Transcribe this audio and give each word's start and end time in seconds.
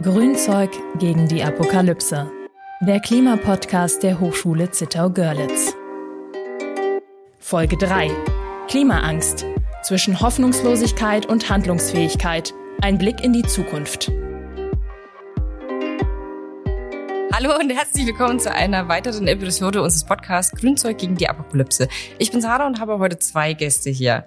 Grünzeug 0.00 0.70
gegen 1.00 1.26
die 1.26 1.42
Apokalypse. 1.42 2.30
Der 2.82 3.00
Klimapodcast 3.00 4.04
der 4.04 4.20
Hochschule 4.20 4.70
Zittau-Görlitz. 4.70 5.74
Folge 7.40 7.76
3. 7.76 8.08
Klimaangst. 8.68 9.44
Zwischen 9.82 10.20
Hoffnungslosigkeit 10.20 11.26
und 11.26 11.50
Handlungsfähigkeit. 11.50 12.54
Ein 12.80 12.98
Blick 12.98 13.24
in 13.24 13.32
die 13.32 13.42
Zukunft. 13.42 14.12
Hallo 17.32 17.58
und 17.58 17.70
herzlich 17.70 18.06
willkommen 18.06 18.38
zu 18.38 18.52
einer 18.52 18.86
weiteren 18.86 19.26
Episode 19.26 19.82
unseres 19.82 20.04
Podcasts 20.04 20.56
Grünzeug 20.56 20.98
gegen 20.98 21.16
die 21.16 21.28
Apokalypse. 21.28 21.88
Ich 22.18 22.30
bin 22.30 22.40
Sarah 22.40 22.68
und 22.68 22.78
habe 22.78 23.00
heute 23.00 23.18
zwei 23.18 23.52
Gäste 23.52 23.90
hier. 23.90 24.26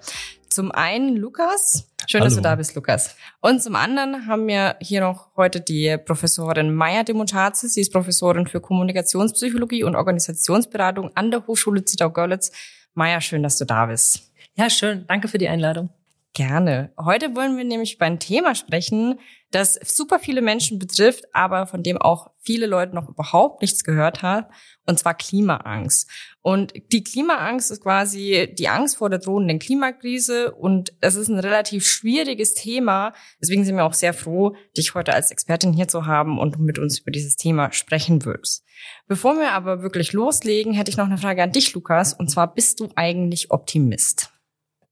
Zum 0.52 0.70
einen 0.70 1.16
Lukas. 1.16 1.88
Schön, 2.06 2.20
Hallo. 2.20 2.28
dass 2.28 2.36
du 2.36 2.42
da 2.42 2.56
bist, 2.56 2.74
Lukas. 2.74 3.16
Und 3.40 3.62
zum 3.62 3.74
anderen 3.74 4.26
haben 4.26 4.46
wir 4.46 4.76
hier 4.80 5.00
noch 5.00 5.34
heute 5.34 5.62
die 5.62 5.96
Professorin 5.96 6.74
Maya 6.74 7.04
de 7.04 7.14
Mutaze. 7.14 7.68
Sie 7.70 7.80
ist 7.80 7.90
Professorin 7.90 8.46
für 8.46 8.60
Kommunikationspsychologie 8.60 9.82
und 9.82 9.96
Organisationsberatung 9.96 11.10
an 11.16 11.30
der 11.30 11.46
Hochschule 11.46 11.86
Zittau-Görlitz. 11.86 12.52
Maya, 12.92 13.22
schön, 13.22 13.42
dass 13.42 13.56
du 13.56 13.64
da 13.64 13.86
bist. 13.86 14.30
Ja, 14.54 14.68
schön. 14.68 15.06
Danke 15.08 15.28
für 15.28 15.38
die 15.38 15.48
Einladung. 15.48 15.88
Gerne. 16.34 16.94
Heute 16.98 17.36
wollen 17.36 17.58
wir 17.58 17.64
nämlich 17.64 17.96
über 17.96 18.06
ein 18.06 18.18
Thema 18.18 18.54
sprechen, 18.54 19.20
das 19.50 19.74
super 19.84 20.18
viele 20.18 20.40
Menschen 20.40 20.78
betrifft, 20.78 21.26
aber 21.34 21.66
von 21.66 21.82
dem 21.82 21.98
auch 21.98 22.30
viele 22.40 22.64
Leute 22.64 22.94
noch 22.94 23.06
überhaupt 23.06 23.60
nichts 23.60 23.84
gehört 23.84 24.22
haben, 24.22 24.46
und 24.86 24.98
zwar 24.98 25.12
Klimaangst. 25.12 26.08
Und 26.40 26.72
die 26.90 27.04
Klimaangst 27.04 27.70
ist 27.70 27.82
quasi 27.82 28.50
die 28.58 28.68
Angst 28.68 28.96
vor 28.96 29.10
der 29.10 29.18
drohenden 29.18 29.58
Klimakrise 29.58 30.52
und 30.54 30.94
es 31.02 31.16
ist 31.16 31.28
ein 31.28 31.38
relativ 31.38 31.86
schwieriges 31.86 32.54
Thema. 32.54 33.12
Deswegen 33.42 33.66
sind 33.66 33.76
wir 33.76 33.84
auch 33.84 33.92
sehr 33.92 34.14
froh, 34.14 34.56
dich 34.74 34.94
heute 34.94 35.12
als 35.12 35.30
Expertin 35.30 35.74
hier 35.74 35.88
zu 35.88 36.06
haben 36.06 36.38
und 36.38 36.58
mit 36.58 36.78
uns 36.78 37.00
über 37.00 37.10
dieses 37.10 37.36
Thema 37.36 37.72
sprechen 37.72 38.24
würdest. 38.24 38.64
Bevor 39.06 39.36
wir 39.36 39.52
aber 39.52 39.82
wirklich 39.82 40.14
loslegen, 40.14 40.72
hätte 40.72 40.90
ich 40.90 40.96
noch 40.96 41.06
eine 41.06 41.18
Frage 41.18 41.42
an 41.42 41.52
dich, 41.52 41.74
Lukas, 41.74 42.14
und 42.14 42.30
zwar 42.30 42.54
bist 42.54 42.80
du 42.80 42.88
eigentlich 42.96 43.50
Optimist? 43.50 44.31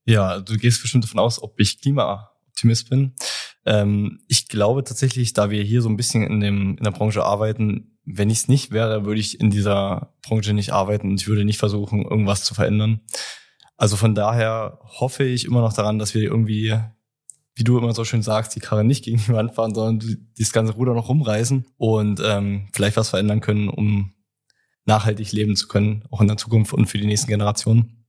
Ja, 0.05 0.39
du 0.39 0.57
gehst 0.57 0.81
bestimmt 0.81 1.03
davon 1.03 1.19
aus, 1.19 1.41
ob 1.41 1.59
ich 1.59 1.81
Klimaoptimist 1.81 2.89
bin. 2.89 3.15
Ähm, 3.65 4.19
ich 4.27 4.47
glaube 4.47 4.83
tatsächlich, 4.83 5.33
da 5.33 5.49
wir 5.49 5.63
hier 5.63 5.81
so 5.81 5.89
ein 5.89 5.97
bisschen 5.97 6.23
in, 6.23 6.39
dem, 6.39 6.77
in 6.77 6.83
der 6.83 6.91
Branche 6.91 7.23
arbeiten, 7.23 7.97
wenn 8.05 8.29
ich 8.29 8.39
es 8.39 8.47
nicht 8.47 8.71
wäre, 8.71 9.05
würde 9.05 9.19
ich 9.19 9.39
in 9.39 9.51
dieser 9.51 10.13
Branche 10.23 10.53
nicht 10.53 10.71
arbeiten 10.73 11.09
und 11.09 11.21
ich 11.21 11.27
würde 11.27 11.45
nicht 11.45 11.59
versuchen, 11.59 12.03
irgendwas 12.03 12.43
zu 12.43 12.53
verändern. 12.53 13.01
Also 13.77 13.95
von 13.95 14.15
daher 14.15 14.79
hoffe 14.83 15.23
ich 15.23 15.45
immer 15.45 15.61
noch 15.61 15.73
daran, 15.73 15.99
dass 15.99 16.13
wir 16.13 16.23
irgendwie, 16.23 16.77
wie 17.55 17.63
du 17.63 17.77
immer 17.77 17.93
so 17.93 18.03
schön 18.03 18.23
sagst, 18.23 18.55
die 18.55 18.59
Karre 18.59 18.83
nicht 18.83 19.05
gegen 19.05 19.17
die 19.17 19.33
Wand 19.33 19.53
fahren, 19.53 19.75
sondern 19.75 20.27
dieses 20.37 20.53
ganze 20.53 20.73
Ruder 20.73 20.93
noch 20.93 21.09
rumreißen 21.09 21.65
und 21.77 22.21
ähm, 22.23 22.67
vielleicht 22.73 22.97
was 22.97 23.09
verändern 23.09 23.41
können, 23.41 23.69
um 23.69 24.13
nachhaltig 24.85 25.31
leben 25.31 25.55
zu 25.55 25.67
können, 25.67 26.03
auch 26.09 26.21
in 26.21 26.27
der 26.27 26.37
Zukunft 26.37 26.73
und 26.73 26.87
für 26.87 26.97
die 26.97 27.05
nächsten 27.05 27.27
Generationen. 27.27 28.00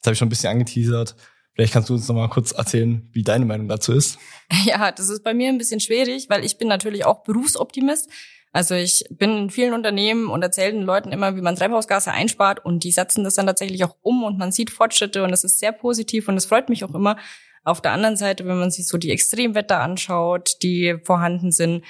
Das 0.00 0.08
habe 0.08 0.12
ich 0.14 0.18
schon 0.18 0.26
ein 0.26 0.30
bisschen 0.30 0.50
angeteasert. 0.50 1.16
Vielleicht 1.54 1.72
kannst 1.72 1.90
du 1.90 1.94
uns 1.94 2.08
noch 2.08 2.14
mal 2.14 2.28
kurz 2.28 2.52
erzählen, 2.52 3.08
wie 3.12 3.22
deine 3.22 3.44
Meinung 3.44 3.68
dazu 3.68 3.92
ist. 3.92 4.18
Ja, 4.64 4.90
das 4.90 5.08
ist 5.08 5.22
bei 5.22 5.32
mir 5.32 5.48
ein 5.48 5.58
bisschen 5.58 5.78
schwierig, 5.78 6.28
weil 6.28 6.44
ich 6.44 6.58
bin 6.58 6.66
natürlich 6.66 7.04
auch 7.04 7.22
Berufsoptimist. 7.22 8.10
Also 8.52 8.74
ich 8.74 9.04
bin 9.10 9.36
in 9.36 9.50
vielen 9.50 9.74
Unternehmen 9.74 10.28
und 10.28 10.42
erzähle 10.42 10.72
den 10.72 10.82
Leuten 10.82 11.12
immer, 11.12 11.36
wie 11.36 11.40
man 11.40 11.54
Treibhausgase 11.54 12.10
einspart 12.10 12.64
und 12.64 12.82
die 12.82 12.90
setzen 12.90 13.22
das 13.22 13.34
dann 13.34 13.46
tatsächlich 13.46 13.84
auch 13.84 13.96
um 14.02 14.24
und 14.24 14.38
man 14.38 14.50
sieht 14.50 14.70
Fortschritte 14.70 15.22
und 15.22 15.30
das 15.30 15.44
ist 15.44 15.60
sehr 15.60 15.70
positiv 15.70 16.26
und 16.26 16.34
das 16.34 16.46
freut 16.46 16.68
mich 16.68 16.82
auch 16.82 16.94
immer. 16.94 17.16
Auf 17.62 17.80
der 17.80 17.92
anderen 17.92 18.16
Seite, 18.16 18.46
wenn 18.46 18.58
man 18.58 18.72
sich 18.72 18.88
so 18.88 18.98
die 18.98 19.10
Extremwetter 19.10 19.80
anschaut, 19.80 20.56
die 20.62 20.96
vorhanden 21.04 21.52
sind, 21.52 21.84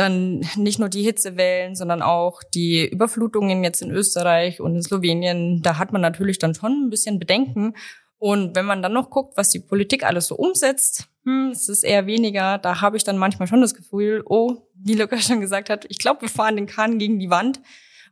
dann 0.00 0.40
nicht 0.56 0.78
nur 0.78 0.88
die 0.88 1.02
Hitzewellen, 1.02 1.76
sondern 1.76 2.02
auch 2.02 2.42
die 2.42 2.88
Überflutungen 2.88 3.62
jetzt 3.62 3.82
in 3.82 3.90
Österreich 3.90 4.60
und 4.60 4.74
in 4.74 4.82
Slowenien. 4.82 5.60
Da 5.62 5.78
hat 5.78 5.92
man 5.92 6.00
natürlich 6.00 6.38
dann 6.38 6.54
schon 6.54 6.86
ein 6.86 6.90
bisschen 6.90 7.18
Bedenken. 7.18 7.74
Und 8.18 8.56
wenn 8.56 8.66
man 8.66 8.82
dann 8.82 8.92
noch 8.92 9.10
guckt, 9.10 9.36
was 9.36 9.50
die 9.50 9.60
Politik 9.60 10.04
alles 10.04 10.26
so 10.26 10.36
umsetzt, 10.36 11.08
hm, 11.24 11.50
es 11.50 11.68
ist 11.68 11.84
eher 11.84 12.06
weniger. 12.06 12.58
Da 12.58 12.80
habe 12.80 12.96
ich 12.96 13.04
dann 13.04 13.18
manchmal 13.18 13.46
schon 13.46 13.60
das 13.60 13.74
Gefühl, 13.74 14.22
oh, 14.26 14.68
wie 14.74 14.94
Lukas 14.94 15.26
schon 15.26 15.40
gesagt 15.40 15.70
hat, 15.70 15.86
ich 15.88 15.98
glaube, 15.98 16.22
wir 16.22 16.28
fahren 16.28 16.56
den 16.56 16.66
Kahn 16.66 16.98
gegen 16.98 17.18
die 17.18 17.30
Wand. 17.30 17.60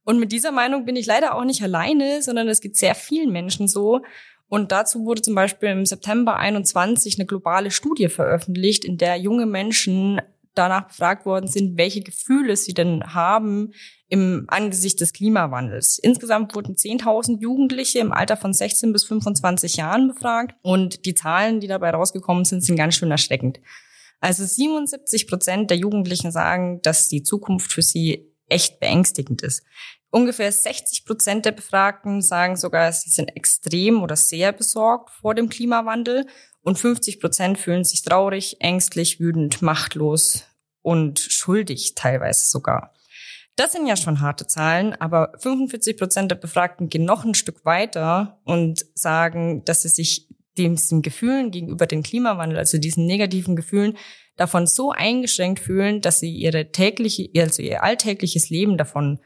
Und 0.05 0.19
mit 0.19 0.33
dieser 0.33 0.53
Meinung 0.53 0.85
bin 0.85 0.97
ich 0.97 1.07
leider 1.07 1.35
auch 1.35 1.45
nicht 1.45 1.63
alleine, 1.63 2.23
sondern 2.23 2.49
es 2.49 2.61
gibt 2.61 2.77
sehr 2.77 2.95
vielen 2.95 3.33
Menschen 3.33 3.69
so. 3.69 4.01
Und 4.49 4.73
dazu 4.73 5.05
wurde 5.05 5.23
zum 5.23 5.35
Beispiel 5.35 5.69
im 5.69 5.85
September 5.85 6.37
21 6.37 7.19
eine 7.19 7.27
globale 7.27 7.71
Studie 7.71 8.09
veröffentlicht, 8.09 8.85
in 8.85 8.97
der 8.97 9.17
junge 9.17 9.45
Menschen 9.45 10.21
danach 10.59 10.89
befragt 10.89 11.25
worden 11.25 11.47
sind, 11.47 11.79
welche 11.79 12.03
Gefühle 12.03 12.57
sie 12.57 12.75
denn 12.75 13.15
haben 13.15 13.73
im 14.09 14.45
Angesicht 14.49 15.01
des 15.01 15.13
Klimawandels. 15.13 15.99
Insgesamt 15.99 16.55
wurden 16.55 16.75
10.000 16.75 17.41
Jugendliche 17.41 18.01
im 18.01 18.13
Alter 18.13 18.37
von 18.37 18.53
16 18.53 18.93
bis 18.93 19.05
25 19.05 19.77
Jahren 19.77 20.09
befragt 20.09 20.57
und 20.63 21.05
die 21.05 21.15
Zahlen, 21.15 21.61
die 21.61 21.69
dabei 21.69 21.91
rausgekommen 21.91 22.45
sind, 22.45 22.65
sind 22.65 22.77
ganz 22.77 22.95
schön 22.97 23.11
erschreckend. 23.11 23.61
Also 24.21 24.45
77 24.45 25.29
Prozent 25.29 25.71
der 25.71 25.77
Jugendlichen 25.77 26.33
sagen, 26.33 26.81
dass 26.83 27.09
die 27.09 27.23
Zukunft 27.23 27.73
für 27.73 27.83
sie 27.83 28.35
echt 28.49 28.81
beängstigend 28.81 29.43
ist. 29.43 29.63
Ungefähr 30.11 30.51
60 30.51 31.05
Prozent 31.05 31.45
der 31.45 31.53
Befragten 31.53 32.23
sagen 32.23 32.57
sogar, 32.57 32.91
sie 32.93 33.11
sind 33.11 33.37
extrem 33.37 34.03
oder 34.03 34.17
sehr 34.17 34.53
besorgt 34.53 35.11
vor 35.11 35.35
dem 35.35 35.51
Klimawandel 35.51 36.27
und 36.63 36.79
50 36.79 37.21
Prozent 37.21 37.59
fühlen 37.59 37.85
sich 37.85 38.03
traurig, 38.03 38.57
ängstlich, 38.61 39.21
wütend, 39.21 39.61
machtlos 39.61 40.48
und 40.83 41.19
schuldig 41.19 41.95
teilweise 41.95 42.49
sogar. 42.49 42.95
Das 43.57 43.73
sind 43.73 43.87
ja 43.87 43.97
schon 43.97 44.21
harte 44.21 44.47
Zahlen, 44.47 44.95
aber 44.95 45.33
45 45.39 45.97
Prozent 45.97 46.31
der 46.31 46.37
Befragten 46.37 46.89
gehen 46.89 47.05
noch 47.05 47.25
ein 47.25 47.35
Stück 47.35 47.65
weiter 47.65 48.41
und 48.45 48.87
sagen, 48.95 49.65
dass 49.65 49.83
sie 49.83 49.89
sich 49.89 50.29
diesen 50.57 51.03
Gefühlen 51.03 51.51
gegenüber 51.51 51.87
dem 51.87 52.03
Klimawandel, 52.03 52.59
also 52.59 52.79
diesen 52.79 53.07
negativen 53.07 53.57
Gefühlen, 53.57 53.97
davon 54.37 54.67
so 54.67 54.93
eingeschränkt 54.93 55.61
fühlen, 55.61 56.01
dass 56.01 56.21
sie 56.21 56.33
ihre 56.33 56.71
tägliche, 56.71 57.29
also 57.37 57.63
ihr 57.63 57.83
alltägliches 57.83 58.51
Leben 58.51 58.79
davon 58.79 59.19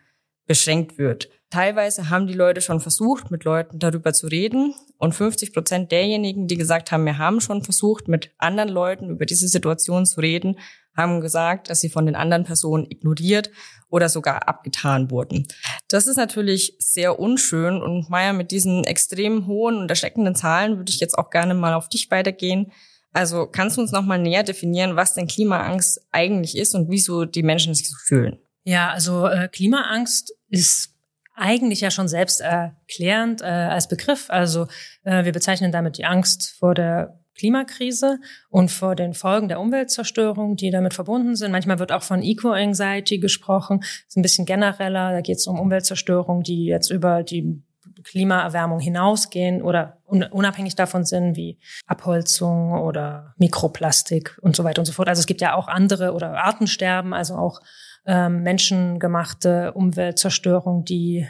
beschränkt 0.46 0.98
wird. 0.98 1.28
Teilweise 1.50 2.08
haben 2.08 2.26
die 2.26 2.32
Leute 2.32 2.62
schon 2.62 2.80
versucht, 2.80 3.30
mit 3.30 3.44
Leuten 3.44 3.78
darüber 3.78 4.14
zu 4.14 4.26
reden. 4.26 4.74
Und 5.02 5.16
50 5.16 5.52
Prozent 5.52 5.90
derjenigen, 5.90 6.46
die 6.46 6.56
gesagt 6.56 6.92
haben, 6.92 7.04
wir 7.04 7.18
haben 7.18 7.40
schon 7.40 7.64
versucht, 7.64 8.06
mit 8.06 8.30
anderen 8.38 8.68
Leuten 8.68 9.10
über 9.10 9.26
diese 9.26 9.48
Situation 9.48 10.06
zu 10.06 10.20
reden, 10.20 10.60
haben 10.96 11.20
gesagt, 11.20 11.70
dass 11.70 11.80
sie 11.80 11.88
von 11.88 12.06
den 12.06 12.14
anderen 12.14 12.44
Personen 12.44 12.86
ignoriert 12.88 13.50
oder 13.88 14.08
sogar 14.08 14.46
abgetan 14.46 15.10
wurden. 15.10 15.48
Das 15.88 16.06
ist 16.06 16.18
natürlich 16.18 16.76
sehr 16.78 17.18
unschön. 17.18 17.82
Und 17.82 18.10
Maya, 18.10 18.32
mit 18.32 18.52
diesen 18.52 18.84
extrem 18.84 19.48
hohen 19.48 19.78
und 19.78 19.90
erschreckenden 19.90 20.36
Zahlen 20.36 20.76
würde 20.76 20.90
ich 20.90 21.00
jetzt 21.00 21.19
auch 21.19 21.30
gerne 21.30 21.54
mal 21.54 21.74
auf 21.74 21.88
dich 21.88 22.08
weitergehen. 22.12 22.70
Also 23.12 23.48
kannst 23.48 23.78
du 23.78 23.80
uns 23.80 23.90
noch 23.90 24.04
mal 24.04 24.20
näher 24.20 24.44
definieren, 24.44 24.94
was 24.94 25.14
denn 25.14 25.26
Klimaangst 25.26 26.00
eigentlich 26.12 26.56
ist 26.56 26.76
und 26.76 26.92
wieso 26.92 27.24
die 27.24 27.42
Menschen 27.42 27.74
sich 27.74 27.90
so 27.90 27.96
fühlen? 28.04 28.38
Ja, 28.62 28.90
also 28.90 29.26
äh, 29.26 29.48
Klimaangst 29.48 30.32
ist 30.48 30.91
eigentlich 31.34 31.81
ja 31.81 31.91
schon 31.91 32.09
selbst 32.09 32.41
erklärend 32.41 33.41
äh, 33.41 33.47
als 33.47 33.88
Begriff. 33.88 34.26
Also 34.28 34.66
äh, 35.04 35.25
wir 35.25 35.32
bezeichnen 35.32 35.72
damit 35.72 35.98
die 35.98 36.04
Angst 36.04 36.54
vor 36.59 36.75
der 36.75 37.19
Klimakrise 37.37 38.19
und 38.50 38.70
vor 38.70 38.94
den 38.94 39.15
Folgen 39.15 39.48
der 39.48 39.59
Umweltzerstörung, 39.59 40.56
die 40.56 40.70
damit 40.70 40.94
verbunden 40.94 41.34
sind. 41.34 41.50
Manchmal 41.50 41.78
wird 41.78 41.91
auch 41.91 42.03
von 42.03 42.22
Eco-Anxiety 42.22 43.19
gesprochen. 43.19 43.78
Das 43.81 44.04
ist 44.09 44.16
ein 44.16 44.22
bisschen 44.22 44.44
genereller. 44.44 45.12
Da 45.12 45.20
geht 45.22 45.38
es 45.38 45.47
um 45.47 45.59
Umweltzerstörung, 45.59 46.43
die 46.43 46.66
jetzt 46.66 46.91
über 46.91 47.22
die 47.22 47.62
Klimaerwärmung 48.04 48.81
hinausgehen 48.81 49.62
oder 49.62 49.99
unabhängig 50.06 50.76
davon 50.76 51.04
sind, 51.04 51.37
wie 51.37 51.59
Abholzung 51.87 52.72
oder 52.72 53.34
Mikroplastik 53.38 54.38
und 54.43 54.54
so 54.54 54.64
weiter 54.64 54.81
und 54.81 54.87
so 54.87 54.93
fort. 54.93 55.09
Also 55.09 55.20
es 55.20 55.26
gibt 55.26 55.40
ja 55.40 55.55
auch 55.55 55.69
andere 55.69 56.12
oder 56.12 56.37
Artensterben, 56.44 57.14
also 57.14 57.34
auch 57.34 57.61
ähm, 58.06 58.43
menschengemachte 58.43 59.72
Umweltzerstörung, 59.72 60.84
die 60.84 61.26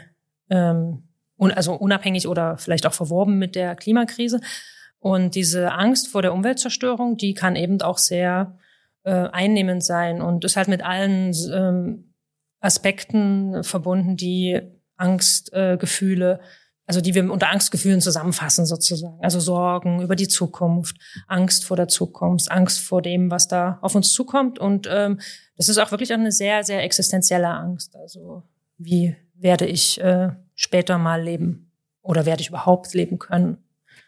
ähm, 0.49 1.03
un 1.37 1.51
also 1.51 1.73
unabhängig 1.73 2.27
oder 2.27 2.57
vielleicht 2.57 2.85
auch 2.85 2.93
verworben 2.93 3.37
mit 3.37 3.55
der 3.55 3.75
Klimakrise. 3.75 4.39
Und 4.99 5.35
diese 5.35 5.73
Angst 5.73 6.07
vor 6.07 6.21
der 6.21 6.33
Umweltzerstörung, 6.33 7.17
die 7.17 7.33
kann 7.33 7.55
eben 7.55 7.81
auch 7.81 7.97
sehr 7.97 8.57
äh, 9.03 9.11
einnehmend 9.11 9.83
sein 9.83 10.21
und 10.21 10.45
ist 10.45 10.55
halt 10.55 10.69
mit 10.69 10.83
allen 10.83 11.33
ähm, 11.51 12.13
Aspekten 12.61 13.63
verbunden, 13.63 14.15
die 14.15 14.61
Angstgefühle, 14.95 16.39
äh, 16.41 16.43
also 16.93 17.01
die 17.01 17.15
wir 17.15 17.31
unter 17.31 17.49
Angstgefühlen 17.49 18.01
zusammenfassen 18.01 18.67
sozusagen. 18.67 19.17
Also 19.23 19.39
Sorgen 19.39 20.01
über 20.01 20.15
die 20.15 20.27
Zukunft, 20.27 20.97
Angst 21.27 21.65
vor 21.65 21.75
der 21.75 21.87
Zukunft, 21.87 22.51
Angst 22.51 22.81
vor 22.81 23.01
dem, 23.01 23.31
was 23.31 23.47
da 23.47 23.79
auf 23.81 23.95
uns 23.95 24.13
zukommt. 24.13 24.59
Und 24.59 24.87
ähm, 24.91 25.19
das 25.57 25.69
ist 25.69 25.79
auch 25.79 25.89
wirklich 25.89 26.13
eine 26.13 26.31
sehr, 26.31 26.63
sehr 26.63 26.83
existenzielle 26.83 27.49
Angst. 27.49 27.95
Also 27.95 28.43
wie 28.77 29.15
werde 29.33 29.65
ich 29.65 29.99
äh, 30.01 30.29
später 30.53 30.99
mal 30.99 31.23
leben 31.23 31.71
oder 32.03 32.27
werde 32.27 32.41
ich 32.41 32.49
überhaupt 32.49 32.93
leben 32.93 33.17
können? 33.17 33.57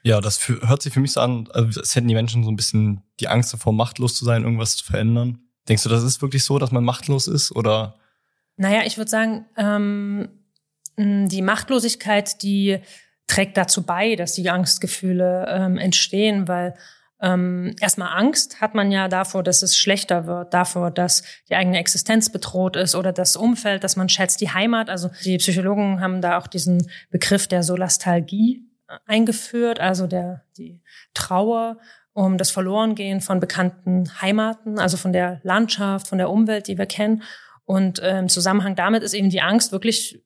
Ja, 0.04 0.22
das 0.22 0.38
für, 0.38 0.68
hört 0.68 0.84
sich 0.84 0.94
für 0.94 1.00
mich 1.00 1.14
so 1.14 1.22
an, 1.22 1.50
als 1.52 1.96
hätten 1.96 2.08
die 2.08 2.14
Menschen 2.14 2.44
so 2.44 2.52
ein 2.52 2.56
bisschen 2.56 3.02
die 3.20 3.30
Angst 3.30 3.52
davor, 3.52 3.74
machtlos 3.74 4.14
zu 4.14 4.26
sein, 4.26 4.44
irgendwas 4.44 4.78
zu 4.78 4.86
verändern. 4.86 5.40
Denkst 5.68 5.82
du, 5.82 5.90
das 5.90 6.04
ist 6.04 6.22
wirklich 6.22 6.44
so, 6.44 6.60
dass 6.60 6.72
man 6.72 6.84
machtlos 6.84 7.28
ist 7.28 7.52
oder? 7.52 7.96
Naja, 8.58 8.84
ich 8.86 8.98
würde 8.98 9.10
sagen, 9.10 9.46
ähm, 9.58 10.30
die 10.98 11.42
Machtlosigkeit, 11.42 12.42
die 12.42 12.80
trägt 13.28 13.58
dazu 13.58 13.84
bei, 13.84 14.16
dass 14.16 14.34
die 14.34 14.50
Angstgefühle 14.50 15.48
ähm, 15.50 15.78
entstehen, 15.78 16.48
weil 16.48 16.76
ähm, 17.22 17.76
erstmal 17.80 18.18
Angst 18.18 18.62
hat 18.62 18.76
man 18.76 18.92
ja 18.92 19.08
davor, 19.08 19.42
dass 19.42 19.62
es 19.62 19.78
schlechter 19.78 20.28
wird, 20.28 20.54
davor, 20.54 20.92
dass 20.92 21.24
die 21.50 21.56
eigene 21.56 21.80
Existenz 21.80 22.30
bedroht 22.30 22.76
ist 22.76 22.94
oder 22.94 23.14
das 23.14 23.36
Umfeld, 23.36 23.84
dass 23.84 23.96
man 23.96 24.10
schätzt, 24.10 24.42
die 24.42 24.52
Heimat. 24.52 24.90
Also 24.90 25.10
die 25.24 25.38
Psychologen 25.38 26.02
haben 26.02 26.22
da 26.22 26.38
auch 26.38 26.48
diesen 26.48 26.90
Begriff 27.10 27.48
der 27.48 27.64
Solastalgie 27.64 28.68
äh, 28.88 28.98
eingeführt, 29.06 29.80
also 29.80 30.08
der 30.08 30.44
die 30.58 30.82
Trauer 31.14 31.78
um 32.12 32.38
das 32.38 32.50
Verlorengehen 32.50 33.20
von 33.20 33.42
bekannten 33.42 34.10
Heimaten, 34.22 34.80
also 34.80 34.96
von 34.96 35.12
der 35.12 35.42
Landschaft, 35.44 36.08
von 36.08 36.18
der 36.18 36.30
Umwelt, 36.30 36.68
die 36.68 36.78
wir 36.78 36.86
kennen. 36.86 37.24
Und 37.66 38.00
äh, 38.00 38.20
im 38.20 38.30
Zusammenhang 38.30 38.76
damit 38.76 39.04
ist 39.04 39.14
eben 39.14 39.30
die 39.30 39.42
Angst 39.42 39.74
wirklich 39.74 40.22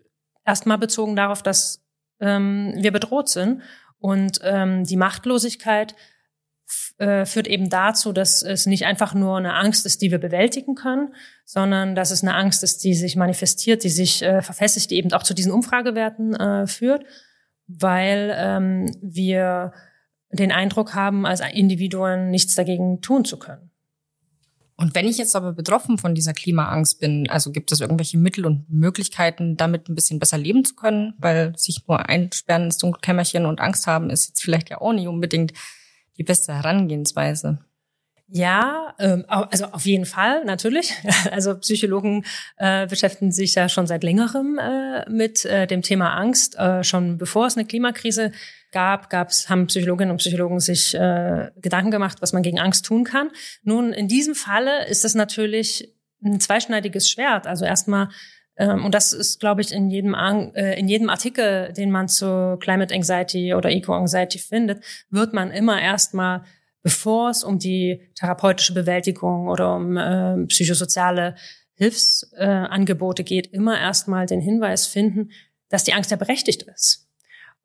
erstmal 0.50 0.78
bezogen 0.78 1.16
darauf, 1.16 1.42
dass 1.44 1.82
ähm, 2.20 2.74
wir 2.76 2.92
bedroht 2.92 3.30
sind. 3.30 3.62
Und 4.00 4.40
ähm, 4.44 4.84
die 4.84 4.98
Machtlosigkeit 4.98 5.96
äh, 6.98 7.26
führt 7.26 7.48
eben 7.48 7.70
dazu, 7.70 8.14
dass 8.14 8.42
es 8.42 8.66
nicht 8.66 8.86
einfach 8.86 9.14
nur 9.14 9.38
eine 9.38 9.56
Angst 9.56 9.86
ist, 9.86 10.02
die 10.02 10.12
wir 10.12 10.20
bewältigen 10.20 10.76
können, 10.76 11.14
sondern 11.46 11.96
dass 11.96 12.12
es 12.12 12.22
eine 12.22 12.36
Angst 12.36 12.64
ist, 12.64 12.84
die 12.84 12.94
sich 12.94 13.16
manifestiert, 13.16 13.84
die 13.84 13.90
sich 13.90 14.22
äh, 14.22 14.42
verfestigt, 14.42 14.92
die 14.92 14.98
eben 14.98 15.12
auch 15.14 15.24
zu 15.24 15.34
diesen 15.34 15.52
Umfragewerten 15.52 16.36
äh, 16.36 16.68
führt, 16.68 17.04
weil 17.68 18.34
ähm, 18.36 18.96
wir 19.02 19.74
den 20.32 20.52
Eindruck 20.52 20.94
haben, 20.94 21.26
als 21.26 21.42
Individuen 21.42 22.30
nichts 22.30 22.56
dagegen 22.56 23.02
tun 23.02 23.26
zu 23.26 23.40
können. 23.40 23.72
Und 24.80 24.96
wenn 24.96 25.08
ich 25.08 25.18
jetzt 25.18 25.36
aber 25.36 25.52
betroffen 25.52 25.98
von 25.98 26.16
dieser 26.16 26.32
Klimaangst 26.32 27.02
bin, 27.02 27.30
also 27.30 27.52
gibt 27.52 27.74
es 27.74 27.82
irgendwelche 27.82 28.18
Mittel 28.18 28.46
und 28.46 28.70
Möglichkeiten, 28.70 29.58
damit 29.58 29.90
ein 29.90 29.96
bisschen 29.96 30.20
besser 30.20 30.38
leben 30.38 30.64
zu 30.64 30.74
können? 30.76 31.16
Weil 31.18 31.52
sich 31.58 31.86
nur 31.86 32.08
einsperren 32.08 32.64
ins 32.64 32.78
Dunkelkämmerchen 32.78 33.46
und 33.46 33.60
Angst 33.60 33.88
haben, 33.88 34.10
ist 34.10 34.30
jetzt 34.30 34.42
vielleicht 34.42 34.70
ja 34.70 34.80
auch 34.80 34.94
nicht 34.94 35.10
unbedingt 35.10 35.52
die 36.18 36.24
beste 36.24 36.54
Herangehensweise. 36.54 37.60
Ja, 38.30 38.94
ähm, 39.00 39.26
also 39.28 39.66
auf 39.66 39.86
jeden 39.86 40.06
Fall 40.06 40.46
natürlich. 40.46 40.94
Also 41.30 41.58
Psychologen 41.58 42.24
äh, 42.56 42.88
beschäftigen 42.88 43.34
sich 43.34 43.56
ja 43.56 43.68
schon 43.68 43.86
seit 43.86 44.06
längerem 44.06 44.60
äh, 44.60 45.10
mit 45.10 45.44
äh, 45.44 45.68
dem 45.68 45.82
Thema 45.82 46.14
Angst. 46.14 46.58
Äh, 46.58 46.86
schon 46.86 47.18
bevor 47.18 47.48
es 47.48 47.58
eine 47.58 47.66
Klimakrise 47.66 48.32
gab, 48.72 49.10
gab's, 49.10 49.50
haben 49.50 49.68
Psychologinnen 49.68 50.12
und 50.12 50.18
Psychologen 50.18 50.60
sich 50.60 50.94
äh, 50.96 51.50
Gedanken 51.58 51.92
gemacht, 51.92 52.22
was 52.22 52.34
man 52.34 52.44
gegen 52.44 52.60
Angst 52.60 52.86
tun 52.86 53.04
kann. 53.04 53.30
Nun, 53.64 53.94
in 53.94 54.08
diesem 54.08 54.36
Falle 54.36 54.88
ist 54.88 55.06
es 55.06 55.16
natürlich 55.16 55.96
ein 56.24 56.40
zweischneidiges 56.40 57.10
Schwert. 57.10 57.48
Also 57.48 57.66
erstmal 57.66 58.10
ähm, 58.60 58.84
und 58.84 58.94
das 58.94 59.14
ist, 59.14 59.40
glaube 59.40 59.62
ich, 59.62 59.72
in 59.72 59.90
jedem, 59.90 60.14
äh, 60.14 60.78
in 60.78 60.88
jedem 60.88 61.10
Artikel, 61.10 61.74
den 61.74 61.90
man 61.90 62.10
zu 62.10 62.58
Climate 62.60 62.94
Anxiety 62.94 63.54
oder 63.54 63.72
Eco-Anxiety 63.72 64.38
findet, 64.38 64.84
wird 65.10 65.34
man 65.34 65.50
immer 65.50 65.82
erstmal, 65.82 66.44
bevor 66.84 67.30
es 67.30 67.44
um 67.44 67.58
die 67.58 68.02
therapeutische 68.16 68.74
Bewältigung 68.74 69.48
oder 69.48 69.76
um 69.76 69.98
äh, 69.98 70.46
psychosoziale 70.48 71.36
Hilfsangebote 71.76 73.22
äh, 73.22 73.26
geht, 73.26 73.48
immer 73.48 73.80
erstmal 73.80 74.26
den 74.26 74.42
Hinweis 74.42 74.86
finden, 74.86 75.32
dass 75.70 75.86
die 75.86 75.94
Angst 75.94 76.12
ja 76.12 76.18
berechtigt 76.18 76.64
ist. 76.64 77.09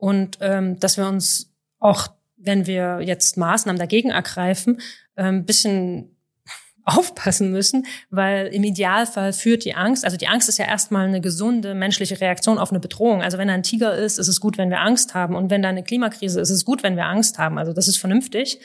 Und 0.05 0.37
ähm, 0.43 0.79
dass 0.81 0.99
wir 0.99 1.09
uns 1.09 1.51
auch, 1.79 2.09
wenn 2.37 2.67
wir 2.67 3.01
jetzt 3.01 3.39
Maßnahmen 3.39 3.79
dagegen 3.79 4.11
ergreifen, 4.11 4.83
ein 5.17 5.37
ähm, 5.37 5.45
bisschen 5.47 6.15
aufpassen 6.85 7.51
müssen, 7.51 7.87
weil 8.11 8.49
im 8.49 8.65
Idealfall 8.65 9.33
führt 9.33 9.65
die 9.65 9.75
Angst, 9.75 10.05
also 10.05 10.19
die 10.19 10.29
Angst 10.29 10.51
ist 10.51 10.59
ja 10.59 10.67
erstmal 10.67 11.09
eine 11.09 11.23
gesunde 11.23 11.75
menschliche 11.75 12.21
Reaktion 12.21 12.59
auf 12.59 12.71
eine 12.71 12.81
Bedrohung. 12.81 13.23
Also 13.23 13.39
wenn 13.39 13.49
da 13.49 13.55
ein 13.55 13.63
Tiger 13.63 13.97
ist, 13.97 14.19
ist 14.19 14.29
es 14.29 14.43
gut, 14.43 14.59
wenn 14.59 14.69
wir 14.69 14.83
Angst 14.83 15.15
haben. 15.15 15.35
Und 15.35 15.49
wenn 15.49 15.63
da 15.63 15.71
eine 15.71 15.83
Klimakrise 15.83 16.39
ist, 16.39 16.51
ist 16.51 16.57
es 16.57 16.65
gut, 16.67 16.83
wenn 16.83 16.97
wir 16.97 17.07
Angst 17.07 17.39
haben. 17.39 17.57
Also 17.57 17.73
das 17.73 17.89
ist 17.89 17.97
vernünftig, 17.97 18.61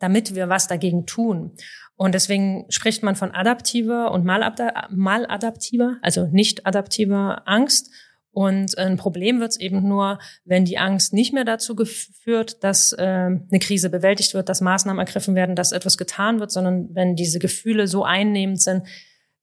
damit 0.00 0.34
wir 0.34 0.50
was 0.50 0.68
dagegen 0.68 1.06
tun. 1.06 1.52
Und 1.96 2.12
deswegen 2.14 2.66
spricht 2.68 3.02
man 3.02 3.16
von 3.16 3.30
adaptiver 3.30 4.10
und 4.10 4.26
maladaptiver, 4.26 5.96
also 6.02 6.26
nicht 6.26 6.66
adaptiver 6.66 7.48
Angst. 7.48 7.90
Und 8.34 8.76
ein 8.76 8.96
Problem 8.96 9.38
wird 9.38 9.52
es 9.52 9.60
eben 9.60 9.88
nur, 9.88 10.18
wenn 10.44 10.64
die 10.64 10.76
Angst 10.76 11.12
nicht 11.12 11.32
mehr 11.32 11.44
dazu 11.44 11.76
geführt, 11.76 12.64
dass 12.64 12.92
äh, 12.92 13.02
eine 13.02 13.58
Krise 13.60 13.90
bewältigt 13.90 14.34
wird, 14.34 14.48
dass 14.48 14.60
Maßnahmen 14.60 14.98
ergriffen 14.98 15.36
werden, 15.36 15.54
dass 15.54 15.70
etwas 15.70 15.96
getan 15.96 16.40
wird, 16.40 16.50
sondern 16.50 16.92
wenn 16.94 17.14
diese 17.14 17.38
Gefühle 17.38 17.86
so 17.86 18.04
einnehmend 18.04 18.60
sind, 18.60 18.82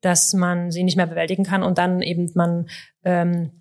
dass 0.01 0.33
man 0.33 0.71
sie 0.71 0.83
nicht 0.83 0.97
mehr 0.97 1.07
bewältigen 1.07 1.45
kann 1.45 1.63
und 1.63 1.77
dann 1.77 2.01
eben 2.01 2.29
man 2.35 2.67
ähm, 3.05 3.51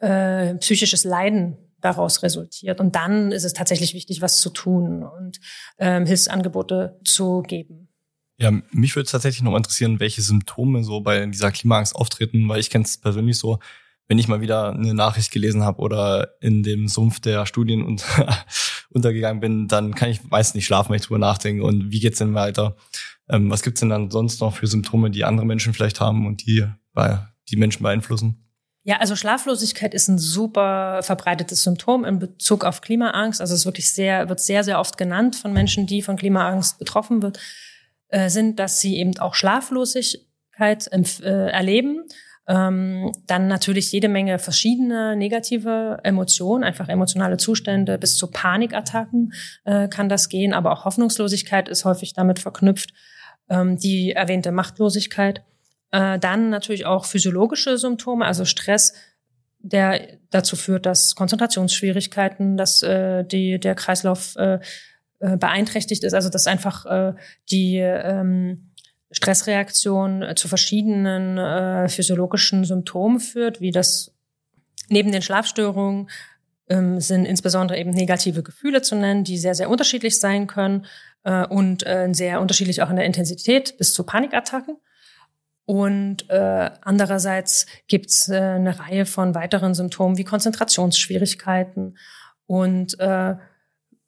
äh, 0.00 0.54
psychisches 0.56 1.04
Leiden 1.04 1.56
daraus 1.80 2.22
resultiert. 2.22 2.78
Und 2.78 2.94
dann 2.94 3.32
ist 3.32 3.44
es 3.44 3.54
tatsächlich 3.54 3.94
wichtig, 3.94 4.20
was 4.20 4.38
zu 4.38 4.50
tun 4.50 5.02
und 5.02 5.40
ähm, 5.78 6.04
Hilfsangebote 6.04 7.00
zu 7.04 7.40
geben. 7.40 7.88
Ja, 8.36 8.52
mich 8.70 8.94
würde 8.94 9.08
tatsächlich 9.08 9.42
noch 9.42 9.56
interessieren, 9.56 9.98
welche 9.98 10.20
Symptome 10.20 10.84
so 10.84 11.00
bei 11.00 11.24
dieser 11.26 11.50
Klimaangst 11.50 11.96
auftreten, 11.96 12.48
weil 12.48 12.60
ich 12.60 12.68
kenne 12.68 12.84
es 12.84 12.98
persönlich 12.98 13.38
so, 13.38 13.58
wenn 14.08 14.18
ich 14.18 14.26
mal 14.26 14.40
wieder 14.40 14.72
eine 14.72 14.94
Nachricht 14.94 15.30
gelesen 15.30 15.62
habe 15.62 15.80
oder 15.82 16.34
in 16.40 16.62
dem 16.62 16.88
Sumpf 16.88 17.20
der 17.20 17.44
Studien 17.44 17.84
und 17.84 18.04
untergegangen 18.90 19.40
bin, 19.40 19.68
dann 19.68 19.94
kann 19.94 20.08
ich 20.08 20.24
meist 20.24 20.54
nicht 20.54 20.64
schlafen, 20.64 20.90
wenn 20.90 20.96
ich 20.96 21.06
drüber 21.06 21.18
nachdenke. 21.18 21.62
Und 21.62 21.92
wie 21.92 22.00
geht's 22.00 22.18
denn 22.18 22.34
weiter? 22.34 22.76
Ähm, 23.28 23.50
was 23.50 23.62
gibt's 23.62 23.80
denn 23.80 23.90
dann 23.90 24.10
sonst 24.10 24.40
noch 24.40 24.56
für 24.56 24.66
Symptome, 24.66 25.10
die 25.10 25.24
andere 25.24 25.46
Menschen 25.46 25.74
vielleicht 25.74 26.00
haben 26.00 26.26
und 26.26 26.46
die 26.46 26.64
bei, 26.94 27.20
die 27.50 27.56
Menschen 27.56 27.82
beeinflussen? 27.82 28.44
Ja, 28.82 28.96
also 28.96 29.14
Schlaflosigkeit 29.14 29.92
ist 29.92 30.08
ein 30.08 30.16
super 30.16 31.02
verbreitetes 31.02 31.62
Symptom 31.62 32.06
in 32.06 32.18
Bezug 32.18 32.64
auf 32.64 32.80
Klimaangst. 32.80 33.42
Also 33.42 33.54
es 33.54 33.66
wirklich 33.66 33.92
sehr, 33.92 34.30
wird 34.30 34.40
sehr, 34.40 34.64
sehr 34.64 34.80
oft 34.80 34.96
genannt 34.96 35.36
von 35.36 35.52
Menschen, 35.52 35.86
die 35.86 36.00
von 36.00 36.16
Klimaangst 36.16 36.78
betroffen 36.78 37.20
wird, 37.20 37.38
äh, 38.08 38.30
sind, 38.30 38.58
dass 38.58 38.80
sie 38.80 38.96
eben 38.96 39.18
auch 39.18 39.34
Schlaflosigkeit 39.34 40.88
äh, 40.90 41.50
erleben 41.50 42.08
ähm, 42.48 43.12
dann 43.26 43.46
natürlich 43.46 43.92
jede 43.92 44.08
Menge 44.08 44.38
verschiedene 44.38 45.14
negative 45.16 46.00
Emotionen, 46.02 46.64
einfach 46.64 46.88
emotionale 46.88 47.36
Zustände 47.36 47.98
bis 47.98 48.16
zu 48.16 48.30
Panikattacken 48.30 49.34
äh, 49.64 49.86
kann 49.88 50.08
das 50.08 50.30
gehen, 50.30 50.54
aber 50.54 50.72
auch 50.72 50.86
Hoffnungslosigkeit 50.86 51.68
ist 51.68 51.84
häufig 51.84 52.14
damit 52.14 52.38
verknüpft. 52.38 52.94
Ähm, 53.50 53.76
die 53.76 54.12
erwähnte 54.12 54.52
Machtlosigkeit. 54.52 55.42
Äh, 55.90 56.18
dann 56.18 56.50
natürlich 56.50 56.86
auch 56.86 57.04
physiologische 57.04 57.78
Symptome, 57.78 58.26
also 58.26 58.44
Stress, 58.44 58.94
der 59.58 60.18
dazu 60.30 60.56
führt, 60.56 60.86
dass 60.86 61.14
Konzentrationsschwierigkeiten, 61.14 62.56
dass 62.56 62.82
äh, 62.82 63.24
die, 63.24 63.58
der 63.58 63.74
Kreislauf 63.74 64.36
äh, 64.36 64.58
äh 65.20 65.36
beeinträchtigt 65.36 66.04
ist, 66.04 66.14
also 66.14 66.28
dass 66.28 66.46
einfach 66.46 66.86
äh, 66.86 67.14
die 67.50 67.76
ähm, 67.78 68.67
Stressreaktion 69.10 70.22
äh, 70.22 70.34
zu 70.34 70.48
verschiedenen 70.48 71.38
äh, 71.38 71.88
physiologischen 71.88 72.64
Symptomen 72.64 73.20
führt, 73.20 73.60
wie 73.60 73.70
das 73.70 74.14
neben 74.88 75.12
den 75.12 75.22
Schlafstörungen 75.22 76.08
ähm, 76.68 77.00
sind 77.00 77.24
insbesondere 77.24 77.78
eben 77.78 77.90
negative 77.90 78.42
Gefühle 78.42 78.82
zu 78.82 78.94
nennen, 78.96 79.24
die 79.24 79.38
sehr, 79.38 79.54
sehr 79.54 79.70
unterschiedlich 79.70 80.20
sein 80.20 80.46
können 80.46 80.86
äh, 81.24 81.46
und 81.46 81.86
äh, 81.86 82.08
sehr 82.12 82.40
unterschiedlich 82.40 82.82
auch 82.82 82.90
in 82.90 82.96
der 82.96 83.06
Intensität 83.06 83.76
bis 83.78 83.92
zu 83.94 84.04
Panikattacken. 84.04 84.76
Und 85.64 86.30
äh, 86.30 86.70
andererseits 86.80 87.66
gibt's 87.88 88.28
äh, 88.28 88.36
eine 88.36 88.78
Reihe 88.78 89.04
von 89.04 89.34
weiteren 89.34 89.74
Symptomen 89.74 90.16
wie 90.16 90.24
Konzentrationsschwierigkeiten 90.24 91.98
und 92.46 92.98
äh, 93.00 93.36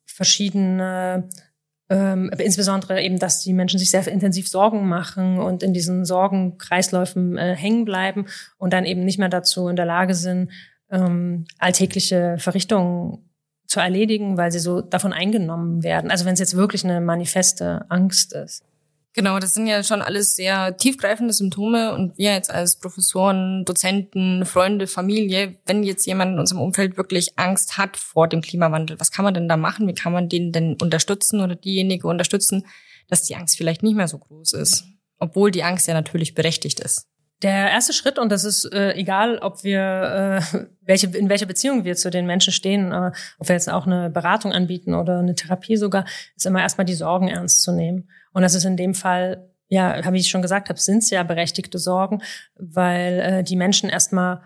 verschiedene 0.06 1.28
ähm, 1.90 2.30
insbesondere 2.38 3.02
eben, 3.02 3.18
dass 3.18 3.40
die 3.40 3.52
Menschen 3.52 3.78
sich 3.78 3.90
sehr 3.90 4.06
intensiv 4.06 4.48
Sorgen 4.48 4.88
machen 4.88 5.38
und 5.38 5.64
in 5.64 5.74
diesen 5.74 6.04
Sorgenkreisläufen 6.04 7.36
äh, 7.36 7.56
hängen 7.56 7.84
bleiben 7.84 8.26
und 8.58 8.72
dann 8.72 8.84
eben 8.84 9.04
nicht 9.04 9.18
mehr 9.18 9.28
dazu 9.28 9.66
in 9.66 9.76
der 9.76 9.86
Lage 9.86 10.14
sind, 10.14 10.50
ähm, 10.90 11.46
alltägliche 11.58 12.36
Verrichtungen 12.38 13.28
zu 13.66 13.80
erledigen, 13.80 14.36
weil 14.36 14.52
sie 14.52 14.60
so 14.60 14.80
davon 14.80 15.12
eingenommen 15.12 15.82
werden. 15.82 16.10
Also 16.10 16.24
wenn 16.24 16.34
es 16.34 16.40
jetzt 16.40 16.56
wirklich 16.56 16.84
eine 16.84 17.00
manifeste 17.00 17.84
Angst 17.88 18.32
ist. 18.34 18.64
Genau, 19.12 19.40
das 19.40 19.54
sind 19.54 19.66
ja 19.66 19.82
schon 19.82 20.02
alles 20.02 20.36
sehr 20.36 20.76
tiefgreifende 20.76 21.32
Symptome 21.32 21.94
und 21.94 22.16
wir 22.16 22.32
jetzt 22.32 22.50
als 22.50 22.78
Professoren, 22.78 23.64
Dozenten, 23.64 24.46
Freunde, 24.46 24.86
Familie, 24.86 25.56
wenn 25.66 25.82
jetzt 25.82 26.06
jemand 26.06 26.34
in 26.34 26.38
unserem 26.38 26.62
Umfeld 26.62 26.96
wirklich 26.96 27.36
Angst 27.36 27.76
hat 27.76 27.96
vor 27.96 28.28
dem 28.28 28.40
Klimawandel, 28.40 29.00
was 29.00 29.10
kann 29.10 29.24
man 29.24 29.34
denn 29.34 29.48
da 29.48 29.56
machen? 29.56 29.88
Wie 29.88 29.94
kann 29.94 30.12
man 30.12 30.28
den 30.28 30.52
denn 30.52 30.76
unterstützen 30.80 31.40
oder 31.40 31.56
diejenige 31.56 32.06
unterstützen, 32.06 32.66
dass 33.08 33.24
die 33.24 33.34
Angst 33.34 33.56
vielleicht 33.56 33.82
nicht 33.82 33.96
mehr 33.96 34.06
so 34.06 34.18
groß 34.18 34.52
ist? 34.52 34.84
Obwohl 35.18 35.50
die 35.50 35.64
Angst 35.64 35.88
ja 35.88 35.94
natürlich 35.94 36.34
berechtigt 36.34 36.78
ist. 36.78 37.06
Der 37.42 37.70
erste 37.70 37.92
Schritt, 37.92 38.18
und 38.18 38.30
das 38.30 38.44
ist 38.44 38.66
äh, 38.66 38.92
egal, 38.92 39.38
ob 39.38 39.64
wir 39.64 40.42
äh, 40.52 40.58
welche 40.82 41.06
in 41.08 41.28
welcher 41.28 41.46
Beziehung 41.46 41.84
wir 41.84 41.96
zu 41.96 42.10
den 42.10 42.26
Menschen 42.26 42.52
stehen, 42.52 42.92
äh, 42.92 43.12
ob 43.38 43.48
wir 43.48 43.54
jetzt 43.54 43.70
auch 43.70 43.86
eine 43.86 44.10
Beratung 44.10 44.52
anbieten 44.52 44.94
oder 44.94 45.18
eine 45.18 45.34
Therapie 45.34 45.76
sogar, 45.76 46.04
ist 46.36 46.46
immer 46.46 46.60
erstmal 46.60 46.84
die 46.84 46.94
Sorgen 46.94 47.28
ernst 47.28 47.62
zu 47.62 47.72
nehmen. 47.72 48.08
Und 48.32 48.42
das 48.42 48.54
ist 48.54 48.64
in 48.64 48.76
dem 48.76 48.94
Fall 48.94 49.50
ja, 49.70 50.12
wie 50.12 50.18
ich 50.18 50.28
schon 50.28 50.42
gesagt 50.42 50.68
habe, 50.68 50.80
sind 50.80 50.98
es 50.98 51.10
ja 51.10 51.22
berechtigte 51.22 51.78
Sorgen, 51.78 52.22
weil 52.56 53.20
äh, 53.20 53.44
die 53.44 53.56
Menschen 53.56 53.88
erstmal 53.88 54.42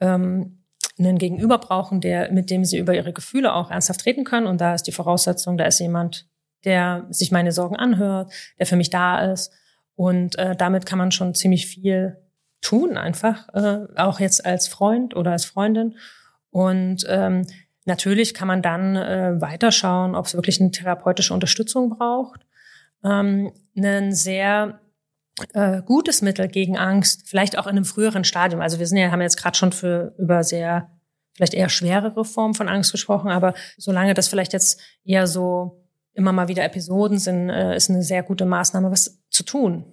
ähm, 0.00 0.64
einen 0.98 1.18
Gegenüber 1.18 1.58
brauchen, 1.58 2.00
der, 2.00 2.30
mit 2.32 2.50
dem 2.50 2.64
sie 2.64 2.78
über 2.78 2.94
ihre 2.94 3.12
Gefühle 3.12 3.54
auch 3.54 3.70
ernsthaft 3.70 4.04
reden 4.04 4.24
können. 4.24 4.48
Und 4.48 4.60
da 4.60 4.74
ist 4.74 4.82
die 4.82 4.92
Voraussetzung, 4.92 5.56
da 5.56 5.64
ist 5.64 5.78
jemand, 5.78 6.26
der 6.64 7.06
sich 7.10 7.30
meine 7.30 7.52
Sorgen 7.52 7.76
anhört, 7.76 8.32
der 8.58 8.66
für 8.66 8.76
mich 8.76 8.90
da 8.90 9.32
ist. 9.32 9.52
Und 9.94 10.36
äh, 10.38 10.56
damit 10.56 10.86
kann 10.86 10.98
man 10.98 11.12
schon 11.12 11.34
ziemlich 11.34 11.68
viel 11.68 12.16
tun, 12.60 12.96
einfach, 12.96 13.48
äh, 13.54 13.86
auch 13.96 14.18
jetzt 14.18 14.44
als 14.44 14.66
Freund 14.66 15.14
oder 15.14 15.30
als 15.32 15.44
Freundin. 15.44 15.96
Und 16.50 17.04
ähm, 17.08 17.46
natürlich 17.84 18.34
kann 18.34 18.48
man 18.48 18.60
dann 18.60 18.96
äh, 18.96 19.40
weiterschauen, 19.40 20.16
ob 20.16 20.26
es 20.26 20.34
wirklich 20.34 20.60
eine 20.60 20.72
therapeutische 20.72 21.32
Unterstützung 21.34 21.90
braucht. 21.90 22.44
Ähm, 23.04 23.52
ein 23.76 24.12
sehr 24.12 24.80
äh, 25.52 25.82
gutes 25.82 26.22
Mittel 26.22 26.48
gegen 26.48 26.76
Angst, 26.78 27.28
vielleicht 27.28 27.58
auch 27.58 27.66
in 27.66 27.72
einem 27.72 27.84
früheren 27.84 28.24
Stadium. 28.24 28.60
Also 28.60 28.78
wir 28.78 28.86
sind 28.86 28.98
ja, 28.98 29.10
haben 29.10 29.20
jetzt 29.20 29.36
gerade 29.36 29.56
schon 29.56 29.72
für 29.72 30.14
über 30.18 30.44
sehr 30.44 30.90
vielleicht 31.34 31.54
eher 31.54 31.68
schwerere 31.68 32.24
Formen 32.24 32.54
von 32.54 32.68
Angst 32.68 32.92
gesprochen, 32.92 33.30
aber 33.30 33.54
solange 33.76 34.14
das 34.14 34.28
vielleicht 34.28 34.52
jetzt 34.52 34.80
eher 35.04 35.26
so 35.26 35.84
immer 36.12 36.32
mal 36.32 36.46
wieder 36.46 36.64
Episoden 36.64 37.18
sind, 37.18 37.50
äh, 37.50 37.76
ist 37.76 37.90
eine 37.90 38.02
sehr 38.02 38.22
gute 38.22 38.46
Maßnahme, 38.46 38.90
was 38.90 39.20
zu 39.30 39.42
tun. 39.42 39.84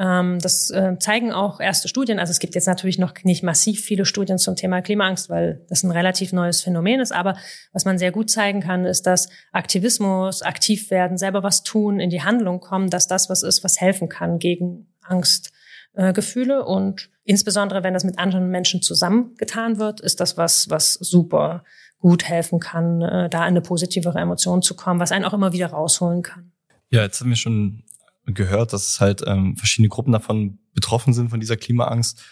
Ähm, 0.00 0.38
das 0.40 0.70
äh, 0.70 0.96
zeigen 0.98 1.30
auch 1.30 1.60
erste 1.60 1.86
Studien. 1.86 2.18
Also 2.18 2.30
es 2.30 2.38
gibt 2.38 2.54
jetzt 2.54 2.66
natürlich 2.66 2.98
noch 2.98 3.12
nicht 3.22 3.42
massiv 3.42 3.82
viele 3.82 4.06
Studien 4.06 4.38
zum 4.38 4.56
Thema 4.56 4.80
Klimaangst, 4.80 5.28
weil 5.28 5.66
das 5.68 5.82
ein 5.82 5.90
relativ 5.90 6.32
neues 6.32 6.62
Phänomen 6.62 7.00
ist. 7.00 7.12
Aber 7.12 7.36
was 7.74 7.84
man 7.84 7.98
sehr 7.98 8.10
gut 8.10 8.30
zeigen 8.30 8.62
kann, 8.62 8.86
ist, 8.86 9.02
dass 9.02 9.28
Aktivismus, 9.52 10.40
aktiv 10.40 10.90
werden, 10.90 11.18
selber 11.18 11.42
was 11.42 11.64
tun, 11.64 12.00
in 12.00 12.08
die 12.08 12.22
Handlung 12.22 12.60
kommen, 12.60 12.88
dass 12.88 13.08
das 13.08 13.28
was 13.28 13.42
ist, 13.42 13.62
was 13.62 13.78
helfen 13.78 14.08
kann 14.08 14.38
gegen 14.38 14.86
Angstgefühle. 15.02 16.64
Und 16.64 17.10
insbesondere, 17.24 17.82
wenn 17.82 17.92
das 17.92 18.04
mit 18.04 18.18
anderen 18.18 18.48
Menschen 18.48 18.80
zusammengetan 18.80 19.78
wird, 19.78 20.00
ist 20.00 20.18
das 20.20 20.38
was, 20.38 20.70
was 20.70 20.94
super 20.94 21.62
gut 21.98 22.24
helfen 22.24 22.58
kann, 22.58 23.02
äh, 23.02 23.28
da 23.28 23.40
in 23.40 23.48
eine 23.48 23.60
positivere 23.60 24.18
Emotion 24.18 24.62
zu 24.62 24.74
kommen, 24.74 24.98
was 24.98 25.12
einen 25.12 25.26
auch 25.26 25.34
immer 25.34 25.52
wieder 25.52 25.66
rausholen 25.66 26.22
kann. 26.22 26.52
Ja, 26.88 27.02
jetzt 27.02 27.20
haben 27.20 27.28
wir 27.28 27.36
schon 27.36 27.84
gehört, 28.34 28.72
dass 28.72 28.88
es 28.88 29.00
halt 29.00 29.22
ähm, 29.26 29.56
verschiedene 29.56 29.88
Gruppen 29.88 30.12
davon 30.12 30.58
betroffen 30.74 31.12
sind 31.12 31.30
von 31.30 31.40
dieser 31.40 31.56
Klimaangst. 31.56 32.22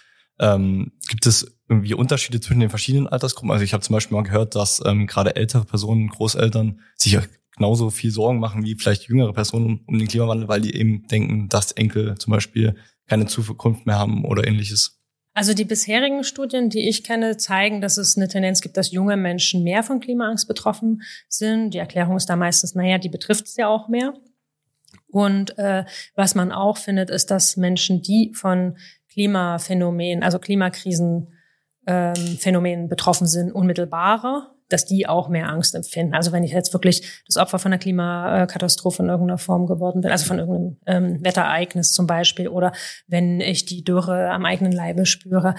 Ähm, 0.40 0.92
gibt 1.08 1.26
es 1.26 1.58
irgendwie 1.68 1.94
Unterschiede 1.94 2.40
zwischen 2.40 2.60
den 2.60 2.70
verschiedenen 2.70 3.08
Altersgruppen? 3.08 3.50
Also 3.50 3.64
ich 3.64 3.72
habe 3.72 3.82
zum 3.82 3.94
Beispiel 3.94 4.16
mal 4.16 4.22
gehört, 4.22 4.54
dass 4.54 4.82
ähm, 4.84 5.06
gerade 5.06 5.36
ältere 5.36 5.64
Personen, 5.64 6.08
Großeltern 6.08 6.80
sich 6.96 7.18
genauso 7.56 7.90
viel 7.90 8.10
Sorgen 8.10 8.38
machen 8.38 8.64
wie 8.64 8.76
vielleicht 8.76 9.08
jüngere 9.08 9.32
Personen 9.32 9.80
um, 9.86 9.98
den 9.98 10.08
Klimawandel, 10.08 10.48
weil 10.48 10.60
die 10.60 10.74
eben 10.74 11.06
denken, 11.08 11.48
dass 11.48 11.72
Enkel 11.72 12.16
zum 12.18 12.32
Beispiel 12.32 12.76
keine 13.06 13.26
Zukunft 13.26 13.84
mehr 13.84 13.98
haben 13.98 14.24
oder 14.24 14.46
ähnliches. 14.46 14.98
Also 15.34 15.54
die 15.54 15.64
bisherigen 15.64 16.24
Studien, 16.24 16.68
die 16.68 16.88
ich 16.88 17.04
kenne, 17.04 17.36
zeigen, 17.36 17.80
dass 17.80 17.96
es 17.96 18.16
eine 18.16 18.28
Tendenz 18.28 18.60
gibt, 18.60 18.76
dass 18.76 18.90
junge 18.90 19.16
Menschen 19.16 19.62
mehr 19.62 19.82
von 19.82 20.00
Klimaangst 20.00 20.48
betroffen 20.48 21.02
sind. 21.28 21.74
Die 21.74 21.78
Erklärung 21.78 22.16
ist 22.16 22.26
da 22.26 22.36
meistens, 22.36 22.74
naja, 22.74 22.98
die 22.98 23.08
betrifft 23.08 23.46
es 23.46 23.56
ja 23.56 23.68
auch 23.68 23.88
mehr. 23.88 24.14
Und 25.10 25.58
äh, 25.58 25.84
was 26.14 26.34
man 26.34 26.52
auch 26.52 26.76
findet, 26.76 27.10
ist, 27.10 27.30
dass 27.30 27.56
Menschen, 27.56 28.02
die 28.02 28.32
von 28.34 28.76
Klimaphänomenen, 29.10 30.22
also 30.22 30.38
Klimakrisenphänomenen 30.38 32.82
ähm, 32.84 32.88
betroffen 32.88 33.26
sind, 33.26 33.52
unmittelbarer, 33.52 34.54
dass 34.68 34.84
die 34.84 35.08
auch 35.08 35.28
mehr 35.28 35.48
Angst 35.48 35.74
empfinden. 35.74 36.14
Also 36.14 36.32
wenn 36.32 36.44
ich 36.44 36.52
jetzt 36.52 36.72
wirklich 36.72 37.22
das 37.26 37.38
Opfer 37.38 37.58
von 37.58 37.72
einer 37.72 37.78
Klimakatastrophe 37.78 39.02
in 39.02 39.08
irgendeiner 39.08 39.38
Form 39.38 39.66
geworden 39.66 40.02
bin, 40.02 40.10
also 40.10 40.26
von 40.26 40.38
irgendeinem 40.38 40.76
ähm, 40.86 41.24
Wetterereignis 41.24 41.92
zum 41.92 42.06
Beispiel, 42.06 42.48
oder 42.48 42.72
wenn 43.06 43.40
ich 43.40 43.64
die 43.64 43.82
Dürre 43.82 44.30
am 44.30 44.44
eigenen 44.44 44.72
Leibe 44.72 45.06
spüre. 45.06 45.54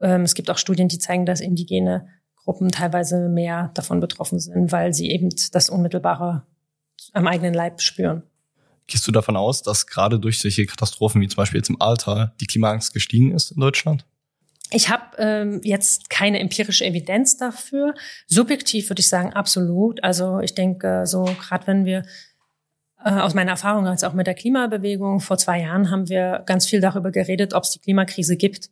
Ähm, 0.00 0.22
es 0.22 0.34
gibt 0.34 0.50
auch 0.50 0.58
Studien, 0.58 0.88
die 0.88 0.98
zeigen, 0.98 1.26
dass 1.26 1.40
indigene 1.40 2.06
Gruppen 2.36 2.70
teilweise 2.70 3.28
mehr 3.28 3.70
davon 3.74 4.00
betroffen 4.00 4.38
sind, 4.38 4.72
weil 4.72 4.92
sie 4.92 5.10
eben 5.10 5.28
das 5.52 5.68
Unmittelbare 5.68 6.46
am 7.12 7.26
eigenen 7.26 7.54
Leib 7.54 7.80
spüren. 7.80 8.22
Gehst 8.92 9.08
du 9.08 9.10
davon 9.10 9.38
aus, 9.38 9.62
dass 9.62 9.86
gerade 9.86 10.20
durch 10.20 10.38
solche 10.38 10.66
Katastrophen 10.66 11.22
wie 11.22 11.28
zum 11.28 11.36
Beispiel 11.36 11.60
jetzt 11.60 11.70
im 11.70 11.80
Alter 11.80 12.34
die 12.42 12.46
Klimaangst 12.46 12.92
gestiegen 12.92 13.34
ist 13.34 13.52
in 13.52 13.58
Deutschland? 13.58 14.04
Ich 14.70 14.90
habe 14.90 15.16
ähm, 15.16 15.62
jetzt 15.64 16.10
keine 16.10 16.40
empirische 16.40 16.84
Evidenz 16.84 17.38
dafür. 17.38 17.94
Subjektiv 18.26 18.90
würde 18.90 19.00
ich 19.00 19.08
sagen, 19.08 19.32
absolut. 19.32 20.04
Also 20.04 20.40
ich 20.40 20.54
denke, 20.54 21.06
so 21.06 21.24
gerade 21.24 21.66
wenn 21.68 21.86
wir 21.86 22.02
äh, 23.02 23.12
aus 23.12 23.32
meiner 23.32 23.52
Erfahrung 23.52 23.86
als 23.86 24.04
auch 24.04 24.12
mit 24.12 24.26
der 24.26 24.34
Klimabewegung 24.34 25.20
vor 25.20 25.38
zwei 25.38 25.62
Jahren 25.62 25.90
haben 25.90 26.10
wir 26.10 26.42
ganz 26.44 26.66
viel 26.66 26.82
darüber 26.82 27.10
geredet, 27.10 27.54
ob 27.54 27.64
es 27.64 27.70
die 27.70 27.78
Klimakrise 27.78 28.36
gibt. 28.36 28.68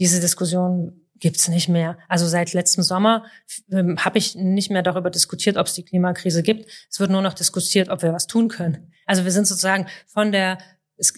Diese 0.00 0.20
Diskussion 0.20 0.97
gibt's 1.20 1.48
nicht 1.48 1.68
mehr. 1.68 1.98
Also 2.08 2.26
seit 2.26 2.52
letztem 2.52 2.82
Sommer 2.82 3.24
ähm, 3.70 4.04
habe 4.04 4.18
ich 4.18 4.34
nicht 4.34 4.70
mehr 4.70 4.82
darüber 4.82 5.10
diskutiert, 5.10 5.56
ob 5.56 5.66
es 5.66 5.74
die 5.74 5.84
Klimakrise 5.84 6.42
gibt. 6.42 6.70
Es 6.90 7.00
wird 7.00 7.10
nur 7.10 7.22
noch 7.22 7.34
diskutiert, 7.34 7.88
ob 7.88 8.02
wir 8.02 8.12
was 8.12 8.26
tun 8.26 8.48
können. 8.48 8.92
Also 9.06 9.24
wir 9.24 9.32
sind 9.32 9.46
sozusagen 9.46 9.86
von 10.06 10.32
der 10.32 10.58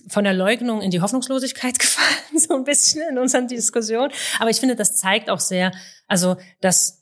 von 0.09 0.25
der 0.25 0.35
Leugnung 0.35 0.83
in 0.83 0.91
die 0.91 1.01
Hoffnungslosigkeit 1.01 1.79
gefallen, 1.79 2.39
so 2.39 2.55
ein 2.55 2.65
bisschen 2.65 3.03
in 3.09 3.19
unseren 3.19 3.49
Diskussionen. 3.49 4.13
Aber 4.39 4.51
ich 4.51 4.61
finde, 4.61 4.77
das 4.77 4.97
zeigt 4.97 5.31
auch 5.31 5.41
sehr, 5.41 5.73
also 6.07 6.37
dass 6.61 7.00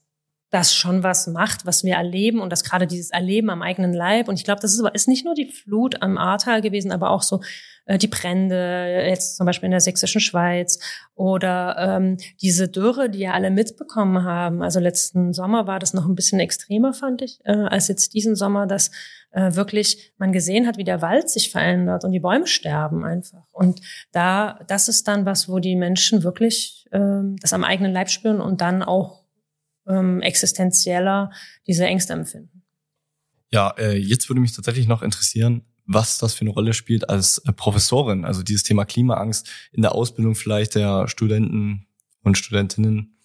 das 0.51 0.75
schon 0.75 1.03
was 1.03 1.27
macht, 1.27 1.67
was 1.67 1.85
wir 1.85 1.95
erleben 1.95 2.41
und 2.41 2.51
das 2.51 2.65
gerade 2.65 2.87
dieses 2.87 3.11
Erleben 3.11 3.51
am 3.51 3.63
eigenen 3.63 3.93
Leib. 3.93 4.29
Und 4.29 4.37
ich 4.37 4.45
glaube, 4.45 4.61
das 4.61 4.73
ist, 4.73 4.83
ist 4.95 5.09
nicht 5.09 5.25
nur 5.25 5.35
die 5.35 5.51
Flut 5.51 6.01
am 6.03 6.17
Ahrtal 6.17 6.63
gewesen, 6.63 6.91
aber 6.91 7.11
auch 7.11 7.23
so 7.23 7.41
äh, 7.85 7.99
die 7.99 8.07
Brände, 8.07 9.05
jetzt 9.09 9.37
zum 9.37 9.47
Beispiel 9.47 9.67
in 9.67 9.73
der 9.73 9.81
sächsischen 9.81 10.21
Schweiz 10.21 10.79
oder 11.15 11.77
ähm, 11.79 12.17
diese 12.41 12.69
Dürre, 12.69 13.11
die 13.11 13.21
ja 13.21 13.33
alle 13.33 13.51
mitbekommen 13.51 14.25
haben. 14.25 14.63
Also 14.63 14.81
letzten 14.81 15.33
Sommer 15.33 15.67
war 15.67 15.79
das 15.79 15.93
noch 15.93 16.07
ein 16.07 16.15
bisschen 16.15 16.41
extremer, 16.41 16.95
fand 16.95 17.23
ich, 17.23 17.41
äh, 17.45 17.53
als 17.53 17.89
jetzt 17.89 18.15
diesen 18.15 18.35
Sommer, 18.35 18.67
dass 18.67 18.91
äh, 19.33 19.55
wirklich 19.55 20.13
man 20.17 20.33
gesehen 20.33 20.67
hat, 20.67 20.79
wie 20.79 20.85
der 20.85 21.03
Wald 21.03 21.29
sich 21.29 21.51
verändert 21.51 22.05
und 22.05 22.13
die 22.13 22.21
Bäume 22.21 22.47
sterben 22.47 23.05
einfach. 23.05 23.45
Und 23.53 23.81
da, 24.13 24.61
das 24.67 24.89
ist 24.89 25.09
dann 25.09 25.27
was, 25.27 25.49
wo 25.49 25.59
die 25.59 25.77
Menschen 25.77 26.23
wirklich 26.23 26.87
äh, 26.91 27.21
das 27.41 27.53
am 27.53 27.65
eigenen 27.65 27.93
Leib 27.93 28.09
spüren 28.09 28.41
und 28.41 28.61
dann 28.63 28.83
auch 28.83 29.28
ähm, 29.89 30.21
existenzieller 30.23 31.31
diese 31.67 31.87
Ängste 31.87 32.13
empfinden. 32.13 32.63
Ja, 33.51 33.75
äh, 33.79 33.97
jetzt 33.97 34.29
würde 34.29 34.41
mich 34.41 34.55
tatsächlich 34.55 34.87
noch 34.87 35.03
interessieren, 35.03 35.63
was 35.87 36.19
das 36.19 36.35
für 36.35 36.43
eine 36.43 36.51
Rolle 36.51 36.75
spielt 36.75 37.09
als 37.09 37.39
äh, 37.39 37.53
Professorin, 37.53 38.25
also 38.25 38.43
dieses 38.43 38.63
Thema 38.63 38.85
Klimaangst 38.85 39.49
in 39.73 39.83
der 39.83 39.95
Ausbildung 39.95 40.35
vielleicht 40.35 40.75
der 40.75 41.09
Studenten 41.09 41.87
und 42.23 42.37
Studentinnen. 42.37 43.19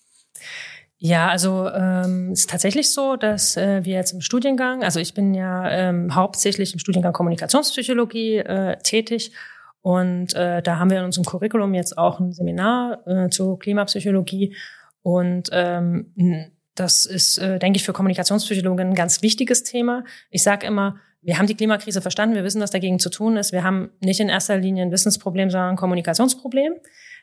Ja, 0.98 1.27
also 1.27 1.70
ähm, 1.70 2.32
ist 2.32 2.50
tatsächlich 2.50 2.89
so, 2.89 3.17
dass 3.17 3.58
äh, 3.58 3.84
wir 3.84 3.96
jetzt 3.96 4.13
im 4.13 4.22
Studiengang, 4.22 4.84
also 4.84 5.01
ich 5.01 5.13
bin 5.13 5.34
ja 5.34 5.70
ähm, 5.70 6.15
hauptsächlich 6.15 6.72
im 6.72 6.79
Studiengang 6.79 7.12
Kommunikationspsychologie 7.12 8.38
äh, 8.38 8.77
tätig 8.82 9.34
und 9.82 10.34
äh, 10.34 10.62
da 10.62 10.79
haben 10.79 10.89
wir 10.89 11.00
in 11.00 11.05
unserem 11.05 11.25
Curriculum 11.25 11.74
jetzt 11.74 11.98
auch 11.98 12.22
ein 12.22 12.32
Seminar 12.32 13.05
äh, 13.05 13.29
zur 13.29 13.60
Klimapsychologie 13.60 14.55
und 15.01 15.50
ähm, 15.51 16.52
das 16.75 17.06
ist, 17.06 17.38
äh, 17.38 17.60
denke 17.60 17.77
ich, 17.77 17.84
für 17.84 17.94
Kommunikationspsychologen 17.94 18.89
ein 18.89 18.96
ganz 18.96 19.22
wichtiges 19.22 19.63
Thema. 19.63 20.03
Ich 20.30 20.44
sage 20.44 20.65
immer, 20.65 20.98
wir 21.22 21.38
haben 21.38 21.48
die 21.48 21.56
Klimakrise 21.56 22.01
verstanden, 22.01 22.36
wir 22.36 22.44
wissen, 22.44 22.62
was 22.62 22.72
dagegen 22.72 23.00
zu 23.00 23.10
tun 23.10 23.38
ist. 23.38 23.51
Wir 23.51 23.63
haben 23.63 23.92
nicht 24.01 24.20
in 24.20 24.30
erster 24.30 24.58
Linie 24.58 24.84
ein 24.84 24.92
Wissensproblem, 24.92 25.50
sondern 25.50 25.72
ein 25.72 25.75
Kommunikationsproblem. 25.77 26.74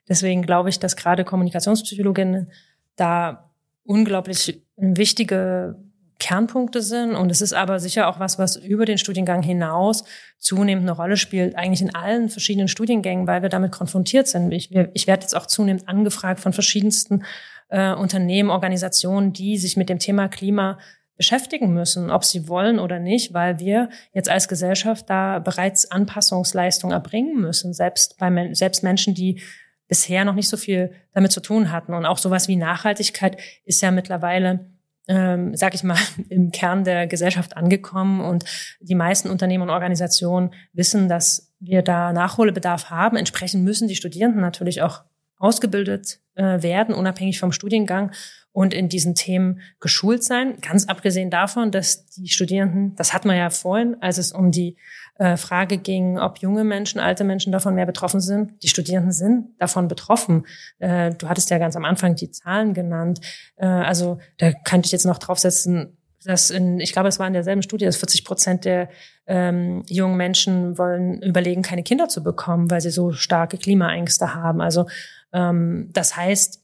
Deswegen 0.09 0.42
glaube 0.42 0.71
ich, 0.71 0.78
dass 0.78 0.97
gerade 0.97 1.25
Kommunikationspsychologinnen 1.25 2.50
da 2.97 3.50
unglaublich 3.85 4.62
wichtige 4.76 5.76
Kernpunkte 6.19 6.80
sind. 6.80 7.14
Und 7.14 7.30
es 7.30 7.40
ist 7.40 7.52
aber 7.52 7.80
sicher 7.80 8.09
auch 8.09 8.21
was, 8.21 8.38
was 8.38 8.57
über 8.57 8.85
den 8.85 8.99
Studiengang 8.99 9.42
hinaus 9.42 10.04
zunehmend 10.38 10.85
eine 10.85 10.97
Rolle 10.97 11.16
spielt, 11.16 11.57
eigentlich 11.57 11.83
in 11.83 11.95
allen 11.95 12.28
verschiedenen 12.28 12.69
Studiengängen, 12.69 13.26
weil 13.26 13.42
wir 13.42 13.49
damit 13.49 13.73
konfrontiert 13.73 14.28
sind. 14.28 14.52
Ich, 14.52 14.71
ich 14.71 15.07
werde 15.07 15.23
jetzt 15.23 15.37
auch 15.37 15.47
zunehmend 15.47 15.88
angefragt 15.88 16.40
von 16.40 16.52
verschiedensten 16.52 17.25
äh, 17.70 17.92
Unternehmen, 17.92 18.50
Organisationen, 18.50 19.32
die 19.32 19.56
sich 19.56 19.76
mit 19.76 19.88
dem 19.88 19.98
Thema 19.98 20.28
Klima 20.28 20.78
beschäftigen 21.16 21.74
müssen, 21.74 22.10
ob 22.10 22.24
sie 22.24 22.48
wollen 22.48 22.78
oder 22.78 22.98
nicht, 22.98 23.34
weil 23.34 23.58
wir 23.58 23.90
jetzt 24.12 24.28
als 24.28 24.48
Gesellschaft 24.48 25.10
da 25.10 25.38
bereits 25.38 25.90
Anpassungsleistungen 25.90 26.94
erbringen 26.94 27.40
müssen, 27.40 27.74
selbst 27.74 28.16
bei 28.18 28.54
selbst 28.54 28.82
Menschen, 28.82 29.14
die 29.14 29.40
bisher 29.86 30.24
noch 30.24 30.34
nicht 30.34 30.48
so 30.48 30.56
viel 30.56 30.92
damit 31.12 31.32
zu 31.32 31.40
tun 31.40 31.72
hatten. 31.72 31.92
Und 31.92 32.06
auch 32.06 32.16
sowas 32.16 32.48
wie 32.48 32.56
Nachhaltigkeit 32.56 33.36
ist 33.64 33.82
ja 33.82 33.90
mittlerweile 33.90 34.70
ähm, 35.10 35.56
sag 35.56 35.74
ich 35.74 35.82
mal, 35.82 35.98
im 36.28 36.52
Kern 36.52 36.84
der 36.84 37.06
Gesellschaft 37.06 37.56
angekommen 37.56 38.20
und 38.20 38.44
die 38.80 38.94
meisten 38.94 39.28
Unternehmen 39.28 39.64
und 39.64 39.70
Organisationen 39.70 40.54
wissen, 40.72 41.08
dass 41.08 41.52
wir 41.58 41.82
da 41.82 42.12
Nachholbedarf 42.12 42.90
haben. 42.90 43.16
Entsprechend 43.16 43.64
müssen 43.64 43.88
die 43.88 43.96
Studierenden 43.96 44.40
natürlich 44.40 44.82
auch 44.82 45.02
ausgebildet 45.40 46.20
äh, 46.37 46.62
werden, 46.62 46.94
unabhängig 46.94 47.40
vom 47.40 47.50
Studiengang 47.50 48.12
und 48.52 48.75
in 48.75 48.88
diesen 48.88 49.14
Themen 49.14 49.61
geschult 49.80 50.23
sein. 50.25 50.59
Ganz 50.61 50.87
abgesehen 50.87 51.30
davon, 51.30 51.70
dass 51.70 52.06
die 52.06 52.28
Studierenden, 52.28 52.94
das 52.97 53.12
hat 53.12 53.25
man 53.25 53.37
ja 53.37 53.50
vorhin, 53.50 53.97
als 54.00 54.18
es 54.18 54.32
um 54.32 54.50
die 54.50 54.76
äh, 55.18 55.37
Frage 55.37 55.78
ging, 55.78 56.18
ob 56.18 56.38
junge 56.38 56.64
Menschen, 56.64 57.00
alte 57.00 57.25
Menschen 57.25 57.52
davon 57.52 57.75
mehr 57.75 57.87
betroffen 57.87 58.20
sind. 58.20 58.62
Die 58.62 58.68
Studierenden 58.68 59.12
sind 59.12 59.49
davon 59.59 59.87
betroffen. 59.87 60.47
Äh, 60.78 61.14
du 61.14 61.28
hattest 61.28 61.50
ja 61.50 61.59
ganz 61.59 61.76
am 61.76 61.85
Anfang 61.85 62.16
die 62.16 62.30
Zahlen 62.30 62.75
genannt. 62.75 63.20
Äh, 63.56 63.66
also 63.66 64.18
da 64.38 64.52
könnte 64.52 64.87
ich 64.87 64.92
jetzt 64.92 65.06
noch 65.06 65.18
draufsetzen, 65.18 65.97
dass 66.25 66.50
in, 66.50 66.80
ich 66.80 66.92
glaube, 66.92 67.09
es 67.09 67.18
war 67.18 67.26
in 67.26 67.32
derselben 67.32 67.62
Studie, 67.62 67.87
dass 67.87 67.97
40 67.97 68.25
Prozent 68.25 68.64
der 68.64 68.88
ähm, 69.26 69.85
jungen 69.88 70.16
Menschen 70.16 70.76
wollen 70.76 71.23
überlegen, 71.23 71.62
keine 71.62 71.82
Kinder 71.82 72.09
zu 72.09 72.23
bekommen, 72.23 72.70
weil 72.70 72.80
sie 72.80 72.90
so 72.90 73.12
starke 73.12 73.59
Klimaängste 73.59 74.35
haben. 74.35 74.61
Also 74.61 74.87
das 75.32 76.16
heißt, 76.16 76.62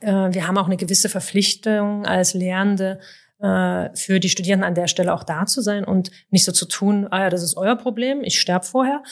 äh, 0.00 0.06
wir 0.06 0.46
haben 0.46 0.58
auch 0.58 0.66
eine 0.66 0.76
gewisse 0.76 1.08
Verpflichtung 1.08 2.06
als 2.06 2.34
Lehrende 2.34 3.00
äh, 3.40 3.88
für 3.94 4.20
die 4.20 4.28
Studierenden 4.28 4.66
an 4.66 4.74
der 4.74 4.86
Stelle 4.86 5.12
auch 5.12 5.24
da 5.24 5.46
zu 5.46 5.60
sein 5.60 5.84
und 5.84 6.10
nicht 6.30 6.44
so 6.44 6.52
zu 6.52 6.66
tun, 6.66 7.08
ah 7.10 7.22
ja, 7.22 7.30
das 7.30 7.42
ist 7.42 7.56
euer 7.56 7.76
Problem, 7.76 8.22
ich 8.22 8.40
sterbe 8.40 8.64
vorher, 8.64 9.02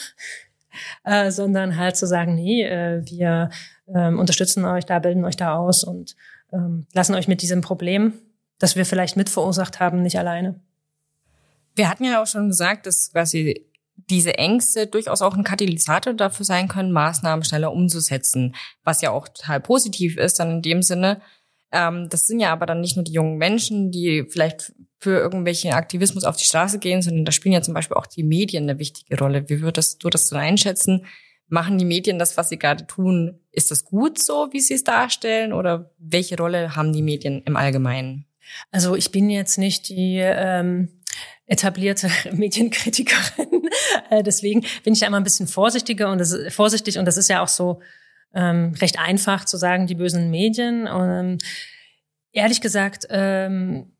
äh, 1.03 1.31
sondern 1.31 1.77
halt 1.77 1.97
zu 1.97 2.07
sagen, 2.07 2.35
nee, 2.35 2.63
äh, 2.63 3.01
wir 3.05 3.49
ähm, 3.93 4.19
unterstützen 4.19 4.65
euch 4.65 4.85
da, 4.85 4.99
bilden 4.99 5.25
euch 5.25 5.37
da 5.37 5.55
aus 5.55 5.83
und 5.83 6.15
ähm, 6.51 6.87
lassen 6.93 7.15
euch 7.15 7.27
mit 7.27 7.41
diesem 7.41 7.61
Problem 7.61 8.13
das 8.59 8.75
wir 8.75 8.85
vielleicht 8.85 9.17
mitverursacht 9.17 9.79
haben, 9.79 10.03
nicht 10.03 10.19
alleine. 10.19 10.59
Wir 11.75 11.89
hatten 11.89 12.03
ja 12.03 12.21
auch 12.21 12.27
schon 12.27 12.49
gesagt, 12.49 12.85
dass 12.85 13.11
quasi 13.11 13.65
diese 14.09 14.37
Ängste 14.37 14.87
durchaus 14.87 15.21
auch 15.21 15.35
ein 15.35 15.43
Katalysator 15.43 16.13
dafür 16.13 16.45
sein 16.45 16.67
können, 16.67 16.91
Maßnahmen 16.91 17.43
schneller 17.43 17.71
umzusetzen, 17.71 18.55
was 18.83 19.01
ja 19.01 19.11
auch 19.11 19.27
total 19.27 19.59
positiv 19.59 20.17
ist, 20.17 20.39
dann 20.39 20.51
in 20.51 20.61
dem 20.61 20.81
Sinne. 20.81 21.21
Ähm, 21.71 22.07
das 22.09 22.27
sind 22.27 22.39
ja 22.39 22.51
aber 22.51 22.65
dann 22.65 22.81
nicht 22.81 22.95
nur 22.95 23.05
die 23.05 23.13
jungen 23.13 23.37
Menschen, 23.37 23.91
die 23.91 24.25
vielleicht 24.27 24.73
für 24.99 25.17
irgendwelchen 25.17 25.71
Aktivismus 25.71 26.25
auf 26.25 26.35
die 26.35 26.45
Straße 26.45 26.79
gehen, 26.79 27.01
sondern 27.01 27.25
da 27.25 27.31
spielen 27.31 27.53
ja 27.53 27.61
zum 27.61 27.73
Beispiel 27.73 27.95
auch 27.95 28.07
die 28.07 28.23
Medien 28.23 28.63
eine 28.63 28.79
wichtige 28.79 29.17
Rolle. 29.17 29.47
Wie 29.49 29.61
würdest 29.61 30.03
du 30.03 30.09
das 30.09 30.27
dann 30.27 30.39
einschätzen? 30.39 31.05
Machen 31.47 31.77
die 31.77 31.85
Medien 31.85 32.19
das, 32.19 32.37
was 32.37 32.49
sie 32.49 32.59
gerade 32.59 32.85
tun? 32.85 33.39
Ist 33.51 33.71
das 33.71 33.85
gut 33.85 34.19
so, 34.19 34.49
wie 34.51 34.59
sie 34.59 34.73
es 34.73 34.83
darstellen? 34.83 35.53
Oder 35.53 35.91
welche 35.97 36.37
Rolle 36.37 36.75
haben 36.75 36.93
die 36.93 37.01
Medien 37.01 37.41
im 37.45 37.55
Allgemeinen? 37.55 38.25
Also 38.71 38.95
ich 38.95 39.11
bin 39.11 39.29
jetzt 39.29 39.57
nicht 39.57 39.89
die 39.89 40.17
ähm, 40.19 40.89
etablierte 41.45 42.09
Medienkritikerin, 42.31 43.69
äh, 44.09 44.23
deswegen 44.23 44.65
bin 44.83 44.93
ich 44.93 44.99
da 44.99 45.07
immer 45.07 45.17
ein 45.17 45.23
bisschen 45.23 45.47
vorsichtiger 45.47 46.11
und 46.11 46.19
das 46.19 46.35
vorsichtig 46.49 46.97
und 46.97 47.05
das 47.05 47.17
ist 47.17 47.29
ja 47.29 47.41
auch 47.41 47.47
so 47.47 47.81
ähm, 48.33 48.73
recht 48.79 48.99
einfach 48.99 49.45
zu 49.45 49.57
sagen, 49.57 49.87
die 49.87 49.95
bösen 49.95 50.29
Medien. 50.29 50.87
Und 50.87 51.09
ähm, 51.09 51.37
ehrlich 52.31 52.61
gesagt 52.61 53.07
ähm, 53.09 53.91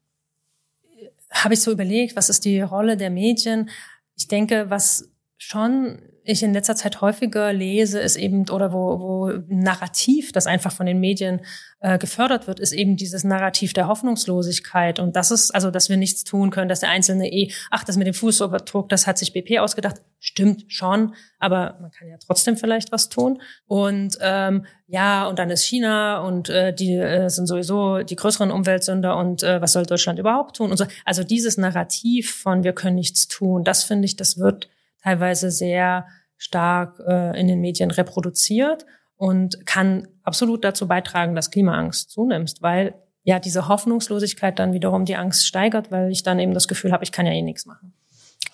habe 1.31 1.53
ich 1.53 1.61
so 1.61 1.71
überlegt, 1.71 2.15
was 2.15 2.29
ist 2.29 2.45
die 2.45 2.61
Rolle 2.61 2.97
der 2.97 3.09
Medien? 3.09 3.69
Ich 4.15 4.27
denke, 4.27 4.69
was 4.69 5.09
schon 5.37 6.01
ich 6.29 6.43
in 6.43 6.53
letzter 6.53 6.75
Zeit 6.75 7.01
häufiger 7.01 7.51
lese, 7.51 7.99
ist 7.99 8.15
eben, 8.15 8.47
oder 8.49 8.71
wo, 8.71 8.99
wo 8.99 9.31
Narrativ, 9.47 10.31
das 10.31 10.47
einfach 10.47 10.71
von 10.71 10.85
den 10.85 10.99
Medien 10.99 11.41
äh, 11.79 11.97
gefördert 11.97 12.45
wird, 12.45 12.59
ist 12.59 12.71
eben 12.71 12.97
dieses 12.97 13.23
Narrativ 13.23 13.73
der 13.73 13.87
Hoffnungslosigkeit. 13.87 14.99
Und 14.99 15.15
das 15.15 15.31
ist, 15.31 15.51
also, 15.51 15.71
dass 15.71 15.89
wir 15.89 15.97
nichts 15.97 16.23
tun 16.23 16.51
können, 16.51 16.69
dass 16.69 16.81
der 16.81 16.89
Einzelne 16.89 17.31
eh, 17.31 17.51
ach, 17.71 17.83
das 17.83 17.97
mit 17.97 18.05
dem 18.05 18.13
Fußabdruck, 18.13 18.89
das 18.89 19.07
hat 19.07 19.17
sich 19.17 19.33
BP 19.33 19.59
ausgedacht. 19.59 19.95
Stimmt 20.19 20.65
schon, 20.67 21.15
aber 21.39 21.77
man 21.81 21.89
kann 21.91 22.07
ja 22.07 22.17
trotzdem 22.17 22.57
vielleicht 22.57 22.91
was 22.91 23.09
tun. 23.09 23.41
Und 23.65 24.17
ähm, 24.21 24.65
ja, 24.87 25.25
und 25.27 25.39
dann 25.39 25.49
ist 25.49 25.63
China 25.63 26.19
und 26.19 26.49
äh, 26.49 26.73
die 26.73 26.95
äh, 26.95 27.29
sind 27.29 27.47
sowieso 27.47 28.03
die 28.03 28.15
größeren 28.15 28.51
Umweltsünder 28.51 29.17
und 29.17 29.41
äh, 29.41 29.61
was 29.61 29.73
soll 29.73 29.85
Deutschland 29.85 30.19
überhaupt 30.19 30.57
tun? 30.57 30.69
Und 30.69 30.77
so. 30.77 30.85
Also 31.05 31.23
dieses 31.23 31.57
Narrativ 31.57 32.35
von 32.35 32.63
wir 32.63 32.73
können 32.73 32.95
nichts 32.95 33.27
tun, 33.27 33.63
das 33.63 33.83
finde 33.83 34.05
ich, 34.05 34.15
das 34.15 34.37
wird 34.37 34.69
teilweise 35.01 35.51
sehr 35.51 36.05
stark 36.39 36.99
äh, 37.05 37.39
in 37.39 37.47
den 37.47 37.59
Medien 37.59 37.91
reproduziert 37.91 38.85
und 39.17 39.67
kann 39.67 40.07
absolut 40.23 40.63
dazu 40.63 40.87
beitragen, 40.87 41.35
dass 41.35 41.51
Klimaangst 41.51 42.09
zunimmt, 42.09 42.55
weil 42.61 42.95
ja 43.23 43.39
diese 43.39 43.67
Hoffnungslosigkeit 43.67 44.57
dann 44.57 44.73
wiederum 44.73 45.05
die 45.05 45.17
Angst 45.17 45.45
steigert, 45.45 45.91
weil 45.91 46.09
ich 46.09 46.23
dann 46.23 46.39
eben 46.39 46.53
das 46.53 46.67
Gefühl 46.67 46.93
habe, 46.93 47.03
ich 47.03 47.11
kann 47.11 47.27
ja 47.27 47.33
eh 47.33 47.41
nichts 47.41 47.65
machen. 47.65 47.93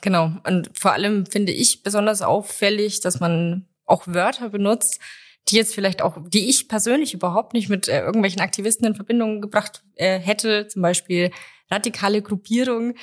Genau. 0.02 0.32
Und 0.46 0.72
vor 0.74 0.92
allem 0.92 1.26
finde 1.28 1.52
ich 1.52 1.84
besonders 1.84 2.22
auffällig, 2.22 3.00
dass 3.00 3.20
man 3.20 3.68
auch 3.86 4.04
Wörter 4.08 4.50
benutzt, 4.50 5.00
die 5.48 5.56
jetzt 5.56 5.76
vielleicht 5.76 6.02
auch, 6.02 6.18
die 6.28 6.50
ich 6.50 6.68
persönlich 6.68 7.14
überhaupt 7.14 7.54
nicht 7.54 7.70
mit 7.70 7.88
äh, 7.88 8.02
irgendwelchen 8.02 8.42
Aktivisten 8.42 8.88
in 8.88 8.96
Verbindung 8.96 9.42
gebracht 9.42 9.84
äh, 9.96 10.20
hätte, 10.20 10.68
zum 10.68 10.82
Beispiel 10.82 11.30
radikale 11.70 12.24
Gruppierung. 12.24 12.96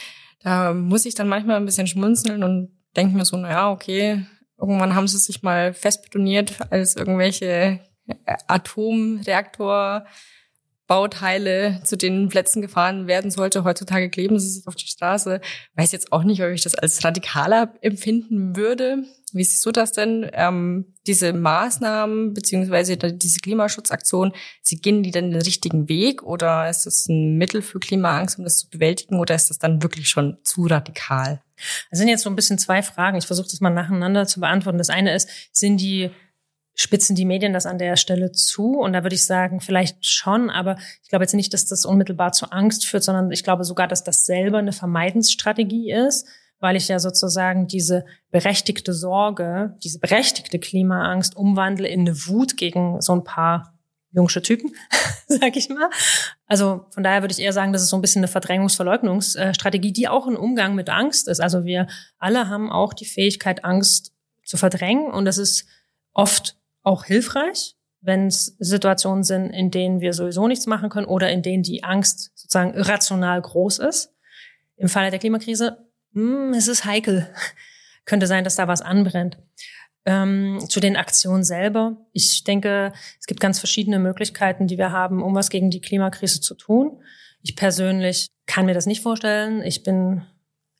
Da 0.42 0.74
muss 0.74 1.06
ich 1.06 1.14
dann 1.14 1.28
manchmal 1.28 1.56
ein 1.56 1.64
bisschen 1.64 1.86
schmunzeln 1.86 2.42
und 2.42 2.70
denke 2.96 3.16
mir 3.16 3.24
so, 3.24 3.36
na 3.36 3.50
ja, 3.50 3.70
okay, 3.70 4.26
irgendwann 4.62 4.94
haben 4.94 5.08
sie 5.08 5.18
sich 5.18 5.42
mal 5.42 5.74
festbetoniert 5.74 6.70
als 6.70 6.96
irgendwelche 6.96 7.80
äh, 8.06 8.36
Atomreaktor 8.46 10.06
Bauteile 10.92 11.80
zu 11.84 11.96
den 11.96 12.28
Plätzen 12.28 12.60
gefahren 12.60 13.06
werden 13.06 13.30
sollte. 13.30 13.64
Heutzutage 13.64 14.10
kleben 14.10 14.38
sie 14.38 14.50
sich 14.50 14.66
auf 14.66 14.74
die 14.74 14.88
Straße. 14.88 15.40
Weiß 15.74 15.90
jetzt 15.90 16.12
auch 16.12 16.22
nicht, 16.22 16.42
ob 16.42 16.50
ich 16.50 16.60
das 16.60 16.74
als 16.74 17.02
radikaler 17.02 17.72
empfinden 17.80 18.56
würde. 18.56 19.02
Wie 19.32 19.42
siehst 19.42 19.64
du 19.64 19.72
das 19.72 19.92
denn? 19.92 20.28
Ähm, 20.34 20.92
diese 21.06 21.32
Maßnahmen 21.32 22.34
beziehungsweise 22.34 22.98
diese 22.98 23.40
Klimaschutzaktion, 23.40 24.34
sie 24.60 24.82
gehen 24.82 25.02
die 25.02 25.12
denn 25.12 25.30
den 25.30 25.40
richtigen 25.40 25.88
Weg 25.88 26.22
oder 26.24 26.68
ist 26.68 26.84
das 26.84 27.08
ein 27.08 27.38
Mittel 27.38 27.62
für 27.62 27.80
Klimaangst, 27.80 28.36
um 28.36 28.44
das 28.44 28.58
zu 28.58 28.68
bewältigen 28.68 29.18
oder 29.18 29.34
ist 29.34 29.48
das 29.48 29.58
dann 29.58 29.82
wirklich 29.82 30.10
schon 30.10 30.36
zu 30.44 30.66
radikal? 30.66 31.42
Das 31.88 32.00
sind 32.00 32.08
jetzt 32.08 32.22
so 32.22 32.28
ein 32.28 32.36
bisschen 32.36 32.58
zwei 32.58 32.82
Fragen. 32.82 33.16
Ich 33.16 33.26
versuche 33.26 33.48
das 33.50 33.62
mal 33.62 33.70
nacheinander 33.70 34.26
zu 34.26 34.40
beantworten. 34.40 34.76
Das 34.76 34.90
eine 34.90 35.14
ist, 35.14 35.26
sind 35.52 35.80
die 35.80 36.10
spitzen 36.74 37.14
die 37.16 37.24
Medien 37.24 37.52
das 37.52 37.66
an 37.66 37.78
der 37.78 37.96
Stelle 37.96 38.32
zu? 38.32 38.78
Und 38.78 38.92
da 38.92 39.02
würde 39.02 39.14
ich 39.14 39.26
sagen, 39.26 39.60
vielleicht 39.60 40.06
schon, 40.06 40.50
aber 40.50 40.76
ich 41.02 41.08
glaube 41.08 41.24
jetzt 41.24 41.34
nicht, 41.34 41.52
dass 41.52 41.66
das 41.66 41.84
unmittelbar 41.84 42.32
zu 42.32 42.50
Angst 42.50 42.86
führt, 42.86 43.04
sondern 43.04 43.30
ich 43.30 43.44
glaube 43.44 43.64
sogar, 43.64 43.88
dass 43.88 44.04
das 44.04 44.24
selber 44.24 44.58
eine 44.58 44.72
Vermeidensstrategie 44.72 45.92
ist, 45.92 46.26
weil 46.60 46.76
ich 46.76 46.88
ja 46.88 46.98
sozusagen 46.98 47.66
diese 47.66 48.04
berechtigte 48.30 48.92
Sorge, 48.92 49.76
diese 49.82 49.98
berechtigte 49.98 50.58
Klimaangst 50.58 51.36
umwandle 51.36 51.88
in 51.88 52.00
eine 52.00 52.26
Wut 52.26 52.56
gegen 52.56 53.00
so 53.00 53.12
ein 53.14 53.24
paar 53.24 53.78
jungsche 54.12 54.42
Typen, 54.42 54.74
sag 55.26 55.56
ich 55.56 55.68
mal. 55.68 55.90
Also 56.46 56.86
von 56.90 57.02
daher 57.02 57.22
würde 57.22 57.32
ich 57.32 57.40
eher 57.40 57.52
sagen, 57.52 57.72
das 57.72 57.82
ist 57.82 57.88
so 57.88 57.96
ein 57.96 58.02
bisschen 58.02 58.20
eine 58.20 58.28
Verdrängungsverleugnungsstrategie, 58.28 59.92
die 59.92 60.08
auch 60.08 60.26
ein 60.26 60.36
Umgang 60.36 60.74
mit 60.74 60.88
Angst 60.88 61.28
ist. 61.28 61.40
Also 61.40 61.64
wir 61.64 61.86
alle 62.18 62.48
haben 62.48 62.70
auch 62.70 62.92
die 62.92 63.06
Fähigkeit, 63.06 63.64
Angst 63.64 64.12
zu 64.44 64.56
verdrängen 64.56 65.10
und 65.10 65.24
das 65.24 65.38
ist 65.38 65.66
oft 66.12 66.56
auch 66.82 67.04
hilfreich, 67.04 67.76
wenn 68.00 68.26
es 68.26 68.56
Situationen 68.58 69.24
sind, 69.24 69.50
in 69.50 69.70
denen 69.70 70.00
wir 70.00 70.12
sowieso 70.12 70.48
nichts 70.48 70.66
machen 70.66 70.90
können 70.90 71.06
oder 71.06 71.30
in 71.30 71.42
denen 71.42 71.62
die 71.62 71.84
Angst 71.84 72.32
sozusagen 72.34 72.74
irrational 72.74 73.40
groß 73.40 73.78
ist. 73.78 74.12
Im 74.76 74.88
Falle 74.88 75.10
der 75.10 75.20
Klimakrise, 75.20 75.86
hm, 76.12 76.52
es 76.54 76.68
ist 76.68 76.84
heikel. 76.84 77.28
Könnte 78.04 78.26
sein, 78.26 78.44
dass 78.44 78.56
da 78.56 78.66
was 78.66 78.82
anbrennt. 78.82 79.38
Ähm, 80.04 80.58
zu 80.68 80.80
den 80.80 80.96
Aktionen 80.96 81.44
selber. 81.44 81.96
Ich 82.12 82.42
denke, 82.42 82.92
es 83.20 83.26
gibt 83.26 83.38
ganz 83.38 83.60
verschiedene 83.60 84.00
Möglichkeiten, 84.00 84.66
die 84.66 84.76
wir 84.76 84.90
haben, 84.90 85.22
um 85.22 85.36
was 85.36 85.48
gegen 85.48 85.70
die 85.70 85.80
Klimakrise 85.80 86.40
zu 86.40 86.56
tun. 86.56 87.00
Ich 87.42 87.54
persönlich 87.54 88.26
kann 88.46 88.66
mir 88.66 88.74
das 88.74 88.86
nicht 88.86 89.00
vorstellen. 89.00 89.62
Ich 89.62 89.84
bin 89.84 90.26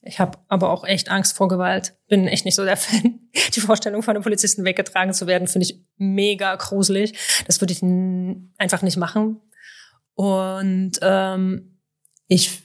ich 0.02 0.18
habe 0.18 0.38
aber 0.48 0.70
auch 0.70 0.84
echt 0.84 1.10
Angst 1.10 1.36
vor 1.36 1.48
Gewalt. 1.48 1.94
Bin 2.08 2.26
echt 2.26 2.44
nicht 2.44 2.56
so 2.56 2.64
der 2.64 2.76
Fan. 2.76 3.20
Die 3.54 3.60
Vorstellung 3.60 4.02
von 4.02 4.16
einem 4.16 4.24
Polizisten 4.24 4.64
weggetragen 4.64 5.14
zu 5.14 5.26
werden, 5.26 5.48
finde 5.48 5.66
ich 5.66 5.80
mega 5.96 6.54
gruselig. 6.56 7.14
Das 7.46 7.60
würde 7.60 7.72
ich 7.72 7.82
einfach 8.58 8.82
nicht 8.82 8.96
machen. 8.96 9.40
Und 10.14 10.98
ähm, 11.02 11.78
ich 12.26 12.62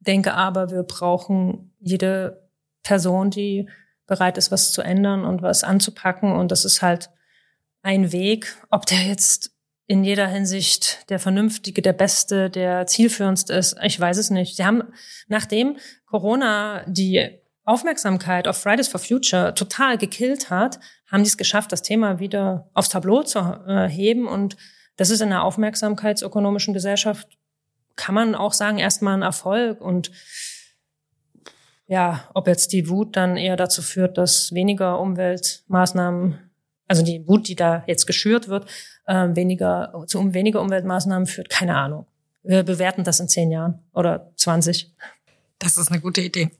denke 0.00 0.34
aber, 0.34 0.70
wir 0.70 0.82
brauchen 0.82 1.74
jede 1.78 2.50
Person, 2.82 3.30
die 3.30 3.68
bereit 4.06 4.38
ist, 4.38 4.50
was 4.50 4.72
zu 4.72 4.82
ändern 4.82 5.24
und 5.24 5.42
was 5.42 5.64
anzupacken. 5.64 6.32
Und 6.32 6.50
das 6.50 6.64
ist 6.64 6.82
halt 6.82 7.10
ein 7.82 8.12
Weg, 8.12 8.56
ob 8.70 8.86
der 8.86 9.02
jetzt 9.02 9.55
in 9.86 10.02
jeder 10.02 10.26
Hinsicht 10.26 11.08
der 11.10 11.18
vernünftige, 11.18 11.80
der 11.80 11.92
beste, 11.92 12.50
der 12.50 12.86
zielführendste 12.86 13.54
ist. 13.54 13.76
Ich 13.82 13.98
weiß 13.98 14.18
es 14.18 14.30
nicht. 14.30 14.56
Sie 14.56 14.64
haben, 14.64 14.82
nachdem 15.28 15.76
Corona 16.06 16.84
die 16.86 17.40
Aufmerksamkeit 17.64 18.48
auf 18.48 18.56
Fridays 18.56 18.88
for 18.88 19.00
Future 19.00 19.54
total 19.54 19.96
gekillt 19.98 20.50
hat, 20.50 20.80
haben 21.10 21.22
die 21.22 21.28
es 21.28 21.36
geschafft, 21.36 21.72
das 21.72 21.82
Thema 21.82 22.18
wieder 22.18 22.68
aufs 22.74 22.88
Tableau 22.88 23.22
zu 23.22 23.38
äh, 23.38 23.88
heben. 23.88 24.26
Und 24.26 24.56
das 24.96 25.10
ist 25.10 25.20
in 25.20 25.28
einer 25.28 25.44
aufmerksamkeitsökonomischen 25.44 26.74
Gesellschaft, 26.74 27.28
kann 27.94 28.14
man 28.14 28.34
auch 28.34 28.52
sagen, 28.52 28.78
erstmal 28.78 29.14
ein 29.14 29.22
Erfolg. 29.22 29.80
Und 29.80 30.10
ja, 31.86 32.28
ob 32.34 32.48
jetzt 32.48 32.72
die 32.72 32.88
Wut 32.88 33.16
dann 33.16 33.36
eher 33.36 33.56
dazu 33.56 33.82
führt, 33.82 34.18
dass 34.18 34.52
weniger 34.52 35.00
Umweltmaßnahmen 35.00 36.45
also 36.86 37.02
die 37.02 37.26
Wut, 37.26 37.48
die 37.48 37.56
da 37.56 37.84
jetzt 37.86 38.06
geschürt 38.06 38.48
wird, 38.48 38.66
äh, 39.06 39.28
weniger 39.34 40.04
zu 40.06 40.18
um, 40.18 40.34
weniger 40.34 40.60
Umweltmaßnahmen 40.60 41.26
führt, 41.26 41.48
keine 41.48 41.76
Ahnung. 41.76 42.06
Wir 42.42 42.62
bewerten 42.62 43.04
das 43.04 43.18
in 43.20 43.28
zehn 43.28 43.50
Jahren 43.50 43.80
oder 43.92 44.32
20. 44.36 44.92
Das 45.58 45.76
ist 45.76 45.90
eine 45.90 46.00
gute 46.00 46.20
Idee. 46.20 46.50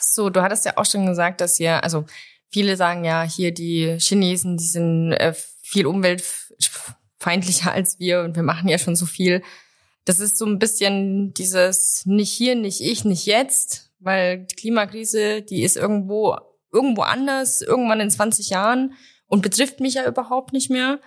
So, 0.00 0.30
du 0.30 0.42
hattest 0.42 0.64
ja 0.64 0.76
auch 0.76 0.86
schon 0.86 1.06
gesagt, 1.06 1.40
dass 1.40 1.58
ihr, 1.58 1.82
also 1.82 2.04
viele 2.48 2.76
sagen 2.76 3.04
ja 3.04 3.22
hier, 3.22 3.52
die 3.52 3.96
Chinesen, 3.98 4.56
die 4.56 4.64
sind 4.64 5.12
äh, 5.12 5.34
viel 5.62 5.86
umweltfeindlicher 5.86 7.72
als 7.72 7.98
wir 7.98 8.22
und 8.22 8.36
wir 8.36 8.42
machen 8.42 8.68
ja 8.68 8.78
schon 8.78 8.96
so 8.96 9.06
viel. 9.06 9.42
Das 10.04 10.20
ist 10.20 10.38
so 10.38 10.46
ein 10.46 10.58
bisschen 10.58 11.34
dieses 11.34 12.06
nicht 12.06 12.32
hier, 12.32 12.54
nicht 12.54 12.80
ich, 12.80 13.04
nicht 13.04 13.26
jetzt, 13.26 13.90
weil 13.98 14.46
die 14.46 14.54
Klimakrise, 14.54 15.42
die 15.42 15.62
ist 15.62 15.76
irgendwo 15.76 16.36
irgendwo 16.72 17.02
anders, 17.02 17.62
irgendwann 17.62 18.00
in 18.00 18.10
20 18.10 18.50
Jahren 18.50 18.94
und 19.30 19.40
betrifft 19.40 19.80
mich 19.80 19.94
ja 19.94 20.06
überhaupt 20.06 20.52
nicht 20.52 20.70
mehr. 20.70 21.00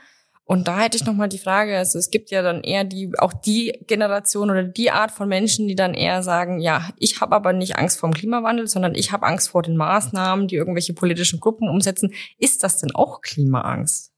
Und 0.46 0.68
da 0.68 0.80
hätte 0.80 0.98
ich 0.98 1.06
noch 1.06 1.14
mal 1.14 1.30
die 1.30 1.38
Frage, 1.38 1.78
also 1.78 1.98
es 1.98 2.10
gibt 2.10 2.30
ja 2.30 2.42
dann 2.42 2.64
eher 2.64 2.84
die 2.84 3.12
auch 3.18 3.32
die 3.32 3.80
Generation 3.88 4.50
oder 4.50 4.64
die 4.64 4.92
Art 4.92 5.12
von 5.12 5.30
Menschen, 5.30 5.68
die 5.68 5.76
dann 5.76 5.94
eher 5.94 6.22
sagen, 6.22 6.60
ja, 6.60 6.90
ich 6.98 7.22
habe 7.22 7.36
aber 7.36 7.54
nicht 7.54 7.78
Angst 7.78 8.00
vor 8.00 8.10
dem 8.10 8.14
Klimawandel, 8.14 8.68
sondern 8.68 8.94
ich 8.96 9.12
habe 9.12 9.26
Angst 9.26 9.50
vor 9.50 9.62
den 9.62 9.78
Maßnahmen, 9.78 10.48
die 10.48 10.56
irgendwelche 10.56 10.94
politischen 10.94 11.40
Gruppen 11.40 11.70
umsetzen. 11.70 12.14
Ist 12.40 12.64
das 12.64 12.80
denn 12.80 12.94
auch 12.94 13.22
Klimaangst? 13.22 14.12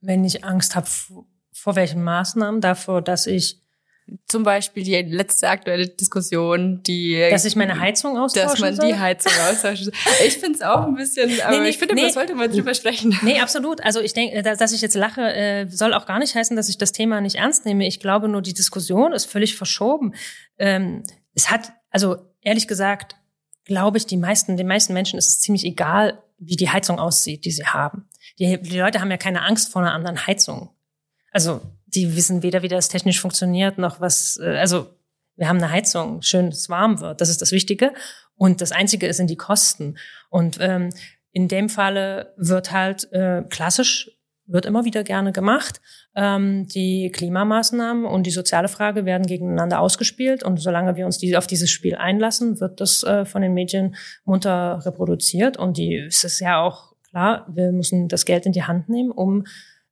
Wenn 0.00 0.24
ich 0.24 0.44
Angst 0.44 0.76
habe, 0.76 0.86
vor 1.52 1.76
welchen 1.76 2.02
Maßnahmen? 2.02 2.60
Davor, 2.60 3.00
dass 3.00 3.26
ich 3.26 3.62
zum 4.28 4.44
Beispiel 4.44 4.84
die 4.84 4.94
letzte 5.02 5.48
aktuelle 5.48 5.88
Diskussion, 5.88 6.82
die 6.82 7.28
dass 7.30 7.44
ich 7.44 7.56
meine 7.56 7.80
Heizung 7.80 8.16
austauschen 8.16 8.50
dass 8.50 8.60
man 8.60 8.76
soll? 8.76 8.86
die 8.86 8.98
Heizung 8.98 9.32
austauschen 9.48 9.86
soll. 9.86 9.94
Ich 10.26 10.38
finde 10.38 10.58
es 10.58 10.62
auch 10.62 10.86
ein 10.86 10.94
bisschen, 10.94 11.40
aber 11.40 11.56
nee, 11.56 11.62
nee, 11.62 11.68
ich 11.70 11.78
finde, 11.78 11.94
nee, 11.94 12.02
man 12.02 12.12
sollte 12.12 12.34
mal 12.34 12.48
drüber 12.48 12.74
sprechen. 12.74 13.18
Nee, 13.22 13.40
absolut. 13.40 13.82
Also 13.84 14.00
ich 14.00 14.12
denke, 14.12 14.42
dass 14.42 14.72
ich 14.72 14.80
jetzt 14.80 14.94
lache, 14.94 15.22
äh, 15.34 15.66
soll 15.68 15.92
auch 15.94 16.06
gar 16.06 16.18
nicht 16.18 16.34
heißen, 16.34 16.56
dass 16.56 16.68
ich 16.68 16.78
das 16.78 16.92
Thema 16.92 17.20
nicht 17.20 17.36
ernst 17.36 17.66
nehme. 17.66 17.86
Ich 17.86 17.98
glaube 17.98 18.28
nur, 18.28 18.42
die 18.42 18.54
Diskussion 18.54 19.12
ist 19.12 19.24
völlig 19.24 19.56
verschoben. 19.56 20.14
Ähm, 20.58 21.02
es 21.34 21.50
hat, 21.50 21.72
also 21.90 22.16
ehrlich 22.40 22.68
gesagt, 22.68 23.16
glaube 23.64 23.98
ich, 23.98 24.06
die 24.06 24.16
meisten, 24.16 24.56
den 24.56 24.68
meisten 24.68 24.92
Menschen 24.92 25.18
ist 25.18 25.28
es 25.28 25.40
ziemlich 25.40 25.64
egal, 25.64 26.22
wie 26.38 26.56
die 26.56 26.70
Heizung 26.70 26.98
aussieht, 26.98 27.44
die 27.44 27.50
sie 27.50 27.64
haben. 27.64 28.08
Die, 28.38 28.60
die 28.60 28.78
Leute 28.78 29.00
haben 29.00 29.10
ja 29.10 29.16
keine 29.16 29.42
Angst 29.42 29.72
vor 29.72 29.82
einer 29.82 29.92
anderen 29.92 30.26
Heizung. 30.26 30.70
Also 31.32 31.60
die 31.96 32.14
wissen 32.14 32.42
weder, 32.42 32.62
wie 32.62 32.68
das 32.68 32.88
technisch 32.88 33.20
funktioniert, 33.20 33.78
noch 33.78 34.00
was, 34.00 34.38
äh, 34.40 34.56
also 34.58 34.86
wir 35.36 35.48
haben 35.48 35.58
eine 35.58 35.70
Heizung, 35.70 36.22
schön, 36.22 36.50
dass 36.50 36.60
es 36.60 36.68
warm 36.68 37.00
wird, 37.00 37.20
das 37.20 37.28
ist 37.28 37.42
das 37.42 37.52
Wichtige. 37.52 37.92
Und 38.36 38.60
das 38.60 38.72
Einzige 38.72 39.12
sind 39.12 39.30
die 39.30 39.36
Kosten. 39.36 39.96
Und 40.30 40.58
ähm, 40.60 40.90
in 41.32 41.48
dem 41.48 41.68
Falle 41.68 42.34
wird 42.36 42.70
halt 42.70 43.10
äh, 43.12 43.42
klassisch, 43.48 44.10
wird 44.46 44.66
immer 44.66 44.84
wieder 44.84 45.04
gerne 45.04 45.32
gemacht. 45.32 45.80
Ähm, 46.14 46.66
die 46.68 47.10
Klimamaßnahmen 47.12 48.04
und 48.04 48.24
die 48.24 48.30
soziale 48.30 48.68
Frage 48.68 49.04
werden 49.04 49.26
gegeneinander 49.26 49.80
ausgespielt. 49.80 50.42
Und 50.42 50.58
solange 50.58 50.96
wir 50.96 51.06
uns 51.06 51.18
die, 51.18 51.36
auf 51.36 51.46
dieses 51.46 51.70
Spiel 51.70 51.96
einlassen, 51.96 52.60
wird 52.60 52.80
das 52.80 53.02
äh, 53.02 53.24
von 53.24 53.42
den 53.42 53.54
Medien 53.54 53.96
munter 54.24 54.82
reproduziert. 54.84 55.56
Und 55.56 55.78
die, 55.78 55.96
es 55.96 56.24
ist 56.24 56.40
ja 56.40 56.60
auch 56.60 56.94
klar, 57.10 57.46
wir 57.52 57.72
müssen 57.72 58.08
das 58.08 58.24
Geld 58.24 58.46
in 58.46 58.52
die 58.52 58.64
Hand 58.64 58.88
nehmen, 58.88 59.10
um 59.10 59.44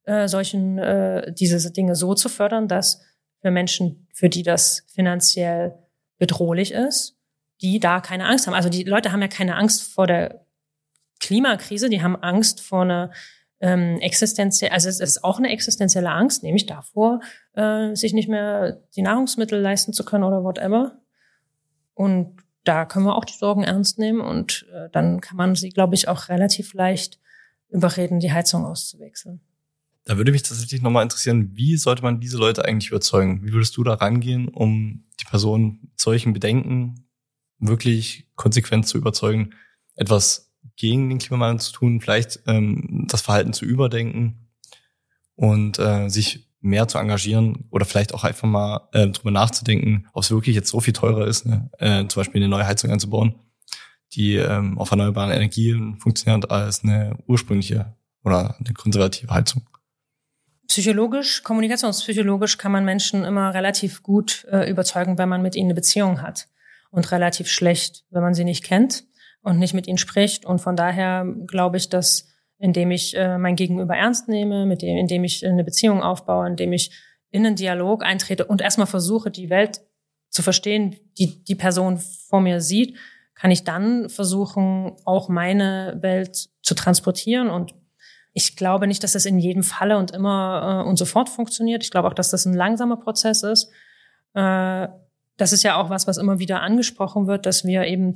äh, 0.04 0.28
solchen 0.28 0.78
äh, 0.78 1.32
diese 1.32 1.72
Dinge 1.72 1.94
so 1.96 2.14
zu 2.14 2.28
fördern, 2.28 2.68
dass 2.68 3.02
für 3.40 3.50
Menschen, 3.50 4.06
für 4.12 4.28
die 4.28 4.42
das 4.42 4.84
finanziell 4.92 5.78
bedrohlich 6.18 6.72
ist, 6.72 7.18
die 7.60 7.78
da 7.78 8.00
keine 8.00 8.26
Angst 8.26 8.46
haben. 8.46 8.54
Also 8.54 8.68
die 8.68 8.84
Leute 8.84 9.12
haben 9.12 9.22
ja 9.22 9.28
keine 9.28 9.56
Angst 9.56 9.82
vor 9.82 10.06
der 10.06 10.46
Klimakrise, 11.20 11.88
die 11.88 12.02
haben 12.02 12.16
Angst 12.16 12.60
vor 12.60 12.82
einer 12.82 13.10
ähm, 13.60 13.98
existenziell, 14.00 14.70
also 14.70 14.88
es 14.88 15.00
ist 15.00 15.24
auch 15.24 15.38
eine 15.38 15.50
existenzielle 15.50 16.10
Angst, 16.10 16.42
nämlich 16.42 16.66
davor, 16.66 17.20
äh, 17.54 17.94
sich 17.94 18.12
nicht 18.12 18.28
mehr 18.28 18.82
die 18.94 19.02
Nahrungsmittel 19.02 19.60
leisten 19.60 19.92
zu 19.92 20.04
können 20.04 20.24
oder 20.24 20.44
whatever. 20.44 21.00
Und 21.94 22.36
da 22.64 22.84
können 22.84 23.06
wir 23.06 23.16
auch 23.16 23.24
die 23.24 23.38
Sorgen 23.38 23.62
ernst 23.62 23.98
nehmen 23.98 24.20
und 24.20 24.66
äh, 24.74 24.88
dann 24.90 25.20
kann 25.20 25.36
man 25.36 25.54
sie, 25.54 25.70
glaube 25.70 25.94
ich, 25.94 26.08
auch 26.08 26.28
relativ 26.28 26.74
leicht 26.74 27.20
überreden, 27.68 28.20
die 28.20 28.32
Heizung 28.32 28.64
auszuwechseln. 28.66 29.40
Da 30.04 30.18
würde 30.18 30.32
mich 30.32 30.42
tatsächlich 30.42 30.82
nochmal 30.82 31.02
interessieren, 31.02 31.50
wie 31.54 31.76
sollte 31.76 32.02
man 32.02 32.20
diese 32.20 32.36
Leute 32.36 32.64
eigentlich 32.64 32.90
überzeugen? 32.90 33.42
Wie 33.42 33.52
würdest 33.52 33.76
du 33.76 33.84
da 33.84 33.94
rangehen, 33.94 34.48
um 34.48 35.04
die 35.20 35.24
Person 35.24 35.78
mit 35.82 35.98
solchen 35.98 36.34
Bedenken 36.34 37.08
wirklich 37.58 38.28
konsequent 38.34 38.86
zu 38.86 38.98
überzeugen, 38.98 39.54
etwas 39.96 40.52
gegen 40.76 41.08
den 41.08 41.18
Klimawandel 41.18 41.60
zu 41.60 41.72
tun, 41.72 42.00
vielleicht 42.00 42.40
ähm, 42.46 43.06
das 43.08 43.22
Verhalten 43.22 43.52
zu 43.52 43.64
überdenken 43.64 44.50
und 45.36 45.78
äh, 45.78 46.08
sich 46.08 46.50
mehr 46.60 46.88
zu 46.88 46.98
engagieren 46.98 47.66
oder 47.70 47.84
vielleicht 47.84 48.14
auch 48.14 48.24
einfach 48.24 48.48
mal 48.48 48.88
äh, 48.92 49.08
drüber 49.08 49.30
nachzudenken, 49.30 50.08
ob 50.12 50.22
es 50.22 50.30
wirklich 50.30 50.56
jetzt 50.56 50.70
so 50.70 50.80
viel 50.80 50.94
teurer 50.94 51.26
ist, 51.26 51.46
ne? 51.46 51.70
äh, 51.78 52.06
zum 52.08 52.20
Beispiel 52.20 52.40
eine 52.40 52.48
neue 52.48 52.66
Heizung 52.66 52.90
einzubauen, 52.90 53.34
die 54.12 54.36
ähm, 54.36 54.78
auf 54.78 54.90
erneuerbaren 54.90 55.30
Energien 55.30 55.98
funktioniert 55.98 56.50
als 56.50 56.82
eine 56.82 57.18
ursprüngliche 57.26 57.94
oder 58.22 58.56
eine 58.58 58.72
konservative 58.72 59.30
Heizung. 59.32 59.62
Psychologisch, 60.74 61.44
kommunikationspsychologisch 61.44 62.58
kann 62.58 62.72
man 62.72 62.84
Menschen 62.84 63.22
immer 63.22 63.54
relativ 63.54 64.02
gut 64.02 64.44
äh, 64.50 64.68
überzeugen, 64.68 65.18
wenn 65.18 65.28
man 65.28 65.40
mit 65.40 65.54
ihnen 65.54 65.68
eine 65.68 65.74
Beziehung 65.74 66.20
hat. 66.20 66.48
Und 66.90 67.12
relativ 67.12 67.46
schlecht, 67.46 68.04
wenn 68.10 68.22
man 68.22 68.34
sie 68.34 68.42
nicht 68.42 68.64
kennt 68.64 69.04
und 69.40 69.60
nicht 69.60 69.72
mit 69.72 69.86
ihnen 69.86 69.98
spricht. 69.98 70.44
Und 70.44 70.58
von 70.58 70.74
daher 70.74 71.32
glaube 71.46 71.76
ich, 71.76 71.90
dass 71.90 72.28
indem 72.58 72.90
ich 72.90 73.16
äh, 73.16 73.38
mein 73.38 73.54
Gegenüber 73.54 73.94
ernst 73.94 74.26
nehme, 74.26 74.66
mit 74.66 74.82
dem, 74.82 74.96
indem 74.96 75.22
ich 75.22 75.46
eine 75.46 75.62
Beziehung 75.62 76.02
aufbaue, 76.02 76.48
indem 76.48 76.72
ich 76.72 76.90
in 77.30 77.46
einen 77.46 77.54
Dialog 77.54 78.04
eintrete 78.04 78.44
und 78.44 78.60
erstmal 78.60 78.88
versuche, 78.88 79.30
die 79.30 79.50
Welt 79.50 79.80
zu 80.30 80.42
verstehen, 80.42 80.96
die 81.16 81.44
die 81.44 81.54
Person 81.54 81.98
vor 81.98 82.40
mir 82.40 82.60
sieht, 82.60 82.96
kann 83.36 83.52
ich 83.52 83.62
dann 83.62 84.08
versuchen, 84.08 84.96
auch 85.04 85.28
meine 85.28 85.98
Welt 86.00 86.48
zu 86.62 86.74
transportieren 86.74 87.48
und 87.48 87.76
ich 88.36 88.56
glaube 88.56 88.88
nicht, 88.88 89.02
dass 89.04 89.12
das 89.12 89.26
in 89.26 89.38
jedem 89.38 89.62
Falle 89.62 89.96
und 89.96 90.10
immer 90.10 90.82
äh, 90.84 90.88
und 90.88 90.96
sofort 90.96 91.28
funktioniert. 91.28 91.84
Ich 91.84 91.92
glaube 91.92 92.08
auch, 92.08 92.14
dass 92.14 92.30
das 92.30 92.44
ein 92.44 92.52
langsamer 92.52 92.96
Prozess 92.96 93.44
ist. 93.44 93.70
Äh, 94.34 94.88
das 95.36 95.52
ist 95.52 95.62
ja 95.62 95.76
auch 95.76 95.88
was, 95.88 96.06
was 96.08 96.18
immer 96.18 96.40
wieder 96.40 96.60
angesprochen 96.60 97.28
wird, 97.28 97.46
dass 97.46 97.64
wir 97.64 97.84
eben 97.84 98.12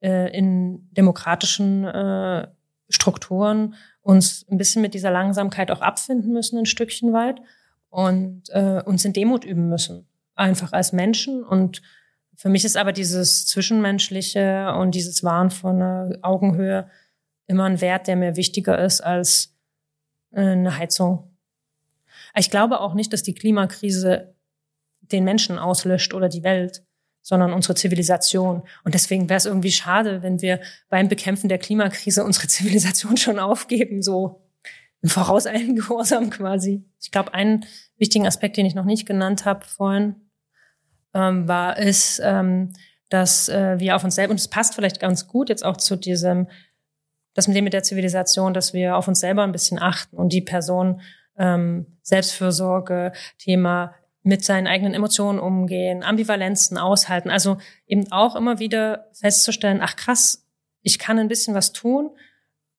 äh, 0.00 0.36
in 0.36 0.88
demokratischen 0.92 1.84
äh, 1.84 2.48
Strukturen 2.88 3.74
uns 4.02 4.44
ein 4.50 4.58
bisschen 4.58 4.82
mit 4.82 4.92
dieser 4.92 5.12
Langsamkeit 5.12 5.70
auch 5.70 5.82
abfinden 5.82 6.32
müssen, 6.32 6.58
ein 6.58 6.66
Stückchen 6.66 7.12
weit 7.12 7.40
und 7.90 8.50
äh, 8.50 8.82
uns 8.84 9.04
in 9.04 9.12
Demut 9.12 9.44
üben 9.44 9.68
müssen, 9.68 10.08
einfach 10.34 10.72
als 10.72 10.92
Menschen. 10.92 11.44
Und 11.44 11.80
für 12.34 12.48
mich 12.48 12.64
ist 12.64 12.76
aber 12.76 12.92
dieses 12.92 13.46
Zwischenmenschliche 13.46 14.74
und 14.74 14.96
dieses 14.96 15.22
Wahren 15.22 15.50
von 15.50 16.18
Augenhöhe 16.22 16.90
immer 17.46 17.64
ein 17.64 17.80
Wert, 17.80 18.08
der 18.08 18.16
mir 18.16 18.34
wichtiger 18.34 18.82
ist 18.82 19.00
als 19.00 19.59
eine 20.32 20.76
Heizung. 20.76 21.36
Ich 22.34 22.50
glaube 22.50 22.80
auch 22.80 22.94
nicht, 22.94 23.12
dass 23.12 23.22
die 23.22 23.34
Klimakrise 23.34 24.34
den 25.00 25.24
Menschen 25.24 25.58
auslöscht 25.58 26.14
oder 26.14 26.28
die 26.28 26.44
Welt, 26.44 26.84
sondern 27.22 27.52
unsere 27.52 27.74
Zivilisation. 27.74 28.62
Und 28.84 28.94
deswegen 28.94 29.28
wäre 29.28 29.38
es 29.38 29.46
irgendwie 29.46 29.72
schade, 29.72 30.22
wenn 30.22 30.40
wir 30.40 30.60
beim 30.88 31.08
Bekämpfen 31.08 31.48
der 31.48 31.58
Klimakrise 31.58 32.24
unsere 32.24 32.48
Zivilisation 32.48 33.16
schon 33.16 33.38
aufgeben, 33.38 34.02
so 34.02 34.42
im 35.02 35.08
vorauseilenden 35.08 35.76
Gehorsam 35.76 36.30
quasi. 36.30 36.84
Ich 37.00 37.10
glaube, 37.10 37.34
einen 37.34 37.64
wichtigen 37.96 38.26
Aspekt, 38.26 38.56
den 38.56 38.66
ich 38.66 38.74
noch 38.74 38.84
nicht 38.84 39.06
genannt 39.06 39.44
habe 39.44 39.64
vorhin, 39.64 40.16
ähm, 41.14 41.48
war 41.48 41.78
es, 41.78 42.20
ähm, 42.22 42.72
dass 43.08 43.48
äh, 43.48 43.78
wir 43.78 43.96
auf 43.96 44.04
uns 44.04 44.14
selbst, 44.14 44.30
und 44.30 44.38
es 44.38 44.48
passt 44.48 44.74
vielleicht 44.74 45.00
ganz 45.00 45.26
gut 45.26 45.48
jetzt 45.48 45.64
auch 45.64 45.76
zu 45.76 45.96
diesem 45.96 46.48
das 47.34 47.48
mit 47.48 47.56
dem 47.56 47.64
mit 47.64 47.72
der 47.72 47.82
Zivilisation, 47.82 48.54
dass 48.54 48.72
wir 48.72 48.96
auf 48.96 49.08
uns 49.08 49.20
selber 49.20 49.42
ein 49.42 49.52
bisschen 49.52 49.78
achten 49.78 50.16
und 50.16 50.32
die 50.32 50.42
Person 50.42 51.00
ähm, 51.38 51.86
Selbstfürsorge, 52.02 53.12
Thema 53.38 53.94
mit 54.22 54.44
seinen 54.44 54.66
eigenen 54.66 54.94
Emotionen 54.94 55.38
umgehen, 55.38 56.02
Ambivalenzen 56.02 56.76
aushalten. 56.76 57.30
Also 57.30 57.56
eben 57.86 58.10
auch 58.12 58.36
immer 58.36 58.58
wieder 58.58 59.08
festzustellen, 59.12 59.80
ach 59.82 59.96
krass, 59.96 60.46
ich 60.82 60.98
kann 60.98 61.18
ein 61.18 61.28
bisschen 61.28 61.54
was 61.54 61.72
tun 61.72 62.10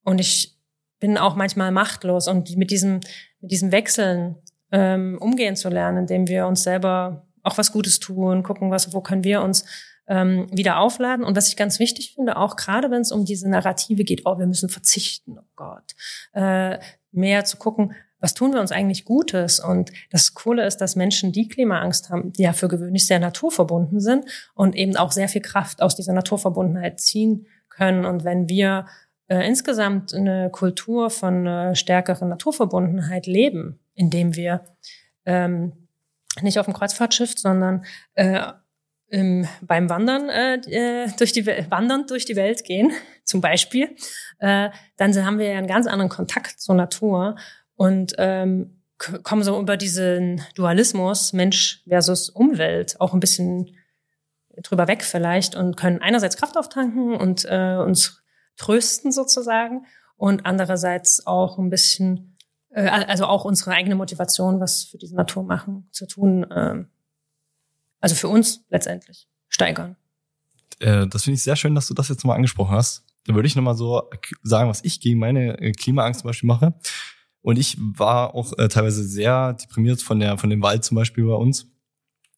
und 0.04 0.20
ich 0.20 0.56
bin 1.00 1.18
auch 1.18 1.34
manchmal 1.34 1.72
machtlos 1.72 2.28
und 2.28 2.56
mit 2.56 2.70
diesem, 2.70 3.00
mit 3.40 3.50
diesem 3.50 3.72
Wechseln 3.72 4.36
ähm, 4.70 5.18
umgehen 5.20 5.56
zu 5.56 5.68
lernen, 5.68 5.98
indem 5.98 6.28
wir 6.28 6.46
uns 6.46 6.62
selber 6.62 7.26
auch 7.42 7.58
was 7.58 7.72
Gutes 7.72 7.98
tun, 7.98 8.44
gucken, 8.44 8.70
was, 8.70 8.94
wo 8.94 9.00
können 9.00 9.24
wir 9.24 9.42
uns 9.42 9.64
ähm, 10.06 10.46
wieder 10.50 10.78
aufladen. 10.78 11.24
Und 11.24 11.36
was 11.36 11.48
ich 11.48 11.56
ganz 11.56 11.78
wichtig 11.78 12.14
finde, 12.14 12.36
auch 12.36 12.56
gerade 12.56 12.90
wenn 12.90 13.02
es 13.02 13.12
um 13.12 13.24
diese 13.24 13.48
Narrative 13.48 14.04
geht, 14.04 14.22
oh, 14.24 14.38
wir 14.38 14.46
müssen 14.46 14.68
verzichten, 14.68 15.38
oh 15.38 15.48
Gott, 15.56 15.94
äh, 16.32 16.78
mehr 17.12 17.44
zu 17.44 17.56
gucken, 17.56 17.94
was 18.22 18.34
tun 18.34 18.52
wir 18.52 18.60
uns 18.60 18.70
eigentlich 18.70 19.04
Gutes? 19.04 19.58
Und 19.58 19.92
das 20.10 20.32
Coole 20.32 20.64
ist, 20.64 20.76
dass 20.78 20.94
Menschen, 20.94 21.32
die 21.32 21.48
Klimaangst 21.48 22.08
haben, 22.08 22.32
die 22.32 22.42
ja 22.42 22.52
für 22.52 22.68
gewöhnlich 22.68 23.06
sehr 23.06 23.18
naturverbunden 23.18 24.00
sind 24.00 24.24
und 24.54 24.76
eben 24.76 24.96
auch 24.96 25.10
sehr 25.10 25.28
viel 25.28 25.42
Kraft 25.42 25.82
aus 25.82 25.96
dieser 25.96 26.12
Naturverbundenheit 26.12 27.00
ziehen 27.00 27.46
können. 27.68 28.04
Und 28.04 28.22
wenn 28.22 28.48
wir 28.48 28.86
äh, 29.26 29.44
insgesamt 29.46 30.14
eine 30.14 30.50
Kultur 30.50 31.10
von 31.10 31.46
äh, 31.46 31.74
stärkeren 31.74 32.28
Naturverbundenheit 32.28 33.26
leben, 33.26 33.80
indem 33.94 34.36
wir 34.36 34.64
ähm, 35.26 35.72
nicht 36.40 36.60
auf 36.60 36.66
dem 36.66 36.74
Kreuzfahrtschiff, 36.74 37.36
sondern 37.36 37.84
äh, 38.14 38.40
im, 39.12 39.46
beim 39.60 39.90
Wandern 39.90 40.30
äh, 40.30 40.54
äh 40.54 41.08
durch 41.18 41.32
die 41.32 41.46
Wandern 41.46 42.06
durch 42.06 42.24
die 42.24 42.34
Welt 42.34 42.64
gehen, 42.64 42.92
zum 43.24 43.40
Beispiel, 43.40 43.94
äh, 44.38 44.70
dann 44.96 45.24
haben 45.24 45.38
wir 45.38 45.52
ja 45.52 45.58
einen 45.58 45.66
ganz 45.66 45.86
anderen 45.86 46.08
Kontakt 46.08 46.58
zur 46.60 46.74
Natur 46.74 47.36
und 47.76 48.14
ähm, 48.16 48.82
kommen 48.96 49.42
so 49.42 49.60
über 49.60 49.76
diesen 49.76 50.42
Dualismus 50.54 51.32
Mensch 51.32 51.82
versus 51.86 52.30
Umwelt 52.30 53.00
auch 53.00 53.12
ein 53.12 53.20
bisschen 53.20 53.76
drüber 54.62 54.88
weg 54.88 55.02
vielleicht 55.02 55.56
und 55.56 55.76
können 55.76 56.00
einerseits 56.00 56.36
Kraft 56.36 56.56
auftanken 56.56 57.14
und 57.14 57.44
äh, 57.48 57.76
uns 57.76 58.22
trösten 58.56 59.12
sozusagen 59.12 59.84
und 60.16 60.46
andererseits 60.46 61.26
auch 61.26 61.58
ein 61.58 61.68
bisschen, 61.68 62.36
äh, 62.70 62.88
also 62.88 63.26
auch 63.26 63.44
unsere 63.44 63.72
eigene 63.72 63.94
Motivation, 63.94 64.60
was 64.60 64.84
für 64.84 64.98
diese 64.98 65.16
Natur 65.16 65.42
machen, 65.42 65.88
zu 65.90 66.06
tun, 66.06 66.50
äh, 66.50 66.84
also 68.02 68.14
für 68.14 68.28
uns 68.28 68.62
letztendlich 68.68 69.26
steigern. 69.48 69.96
Äh, 70.80 71.06
das 71.06 71.24
finde 71.24 71.36
ich 71.36 71.42
sehr 71.42 71.56
schön, 71.56 71.74
dass 71.74 71.86
du 71.86 71.94
das 71.94 72.08
jetzt 72.08 72.24
mal 72.24 72.34
angesprochen 72.34 72.74
hast. 72.74 73.04
Da 73.24 73.34
würde 73.34 73.46
ich 73.46 73.56
nochmal 73.56 73.76
so 73.76 74.02
sagen, 74.42 74.68
was 74.68 74.84
ich 74.84 75.00
gegen 75.00 75.18
meine 75.18 75.58
äh, 75.58 75.72
Klimaangst 75.72 76.20
zum 76.20 76.28
Beispiel 76.28 76.48
mache. 76.48 76.74
Und 77.40 77.58
ich 77.58 77.76
war 77.78 78.34
auch 78.34 78.56
äh, 78.58 78.68
teilweise 78.68 79.04
sehr 79.04 79.54
deprimiert 79.54 80.02
von 80.02 80.20
der 80.20 80.36
von 80.38 80.50
dem 80.50 80.62
Wald 80.62 80.84
zum 80.84 80.96
Beispiel 80.96 81.24
bei 81.24 81.34
uns 81.34 81.66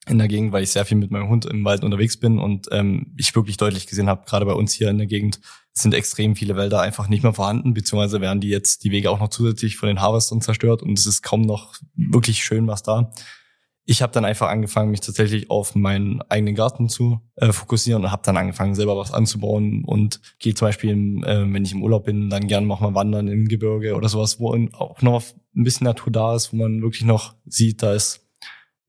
in 0.07 0.18
der 0.18 0.29
Gegend, 0.29 0.53
weil 0.53 0.62
ich 0.62 0.70
sehr 0.70 0.85
viel 0.85 0.98
mit 0.98 1.11
meinem 1.11 1.29
Hund 1.29 1.46
im 1.46 1.64
Wald 1.64 1.83
unterwegs 1.83 2.18
bin 2.18 2.38
und 2.38 2.68
ähm, 2.70 3.14
ich 3.16 3.35
wirklich 3.35 3.57
deutlich 3.57 3.87
gesehen 3.87 4.09
habe, 4.09 4.27
gerade 4.27 4.44
bei 4.44 4.53
uns 4.53 4.74
hier 4.74 4.90
in 4.90 4.98
der 4.98 5.07
Gegend 5.07 5.40
sind 5.72 5.94
extrem 5.94 6.37
viele 6.37 6.57
Wälder 6.57 6.83
einfach 6.83 7.09
nicht 7.09 7.22
mehr 7.22 7.33
vorhanden, 7.33 7.72
beziehungsweise 7.72 8.20
werden 8.20 8.40
die 8.40 8.50
jetzt 8.50 8.85
die 8.85 8.90
Wege 8.90 9.11
auch 9.11 9.18
noch 9.18 9.31
zusätzlich 9.31 9.79
von 9.79 9.87
den 9.87 10.03
Harvestern 10.03 10.42
zerstört 10.42 10.83
und 10.83 10.98
es 10.98 11.07
ist 11.07 11.22
kaum 11.22 11.40
noch 11.42 11.74
wirklich 11.94 12.44
schön 12.44 12.66
was 12.66 12.83
da. 12.83 13.12
Ich 13.87 14.01
habe 14.01 14.12
dann 14.12 14.25
einfach 14.25 14.49
angefangen, 14.49 14.90
mich 14.90 15.01
tatsächlich 15.01 15.51
auf 15.51 15.75
meinen 15.75 16.23
eigenen 16.23 16.55
Garten 16.55 16.88
zu 16.88 17.20
äh, 17.37 17.53
fokussieren 17.53 18.05
und 18.05 18.11
habe 18.11 18.23
dann 18.25 18.37
angefangen, 18.37 18.75
selber 18.75 18.97
was 18.97 19.12
anzubauen 19.12 19.85
und 19.85 20.20
gehe 20.38 20.55
zum 20.55 20.68
Beispiel, 20.68 21.23
äh, 21.25 21.53
wenn 21.53 21.64
ich 21.64 21.73
im 21.73 21.83
Urlaub 21.83 22.05
bin, 22.05 22.31
dann 22.31 22.47
gerne 22.47 22.66
noch 22.66 22.81
mal 22.81 22.94
wandern 22.94 23.29
im 23.29 23.47
Gebirge 23.47 23.94
oder 23.94 24.09
sowas, 24.09 24.40
wo 24.40 24.55
auch 24.73 25.03
noch 25.03 25.23
ein 25.55 25.64
bisschen 25.64 25.85
Natur 25.85 26.12
da 26.12 26.35
ist, 26.35 26.53
wo 26.53 26.57
man 26.57 26.81
wirklich 26.83 27.05
noch 27.05 27.35
sieht, 27.44 27.83
da 27.83 27.92
ist 27.92 28.27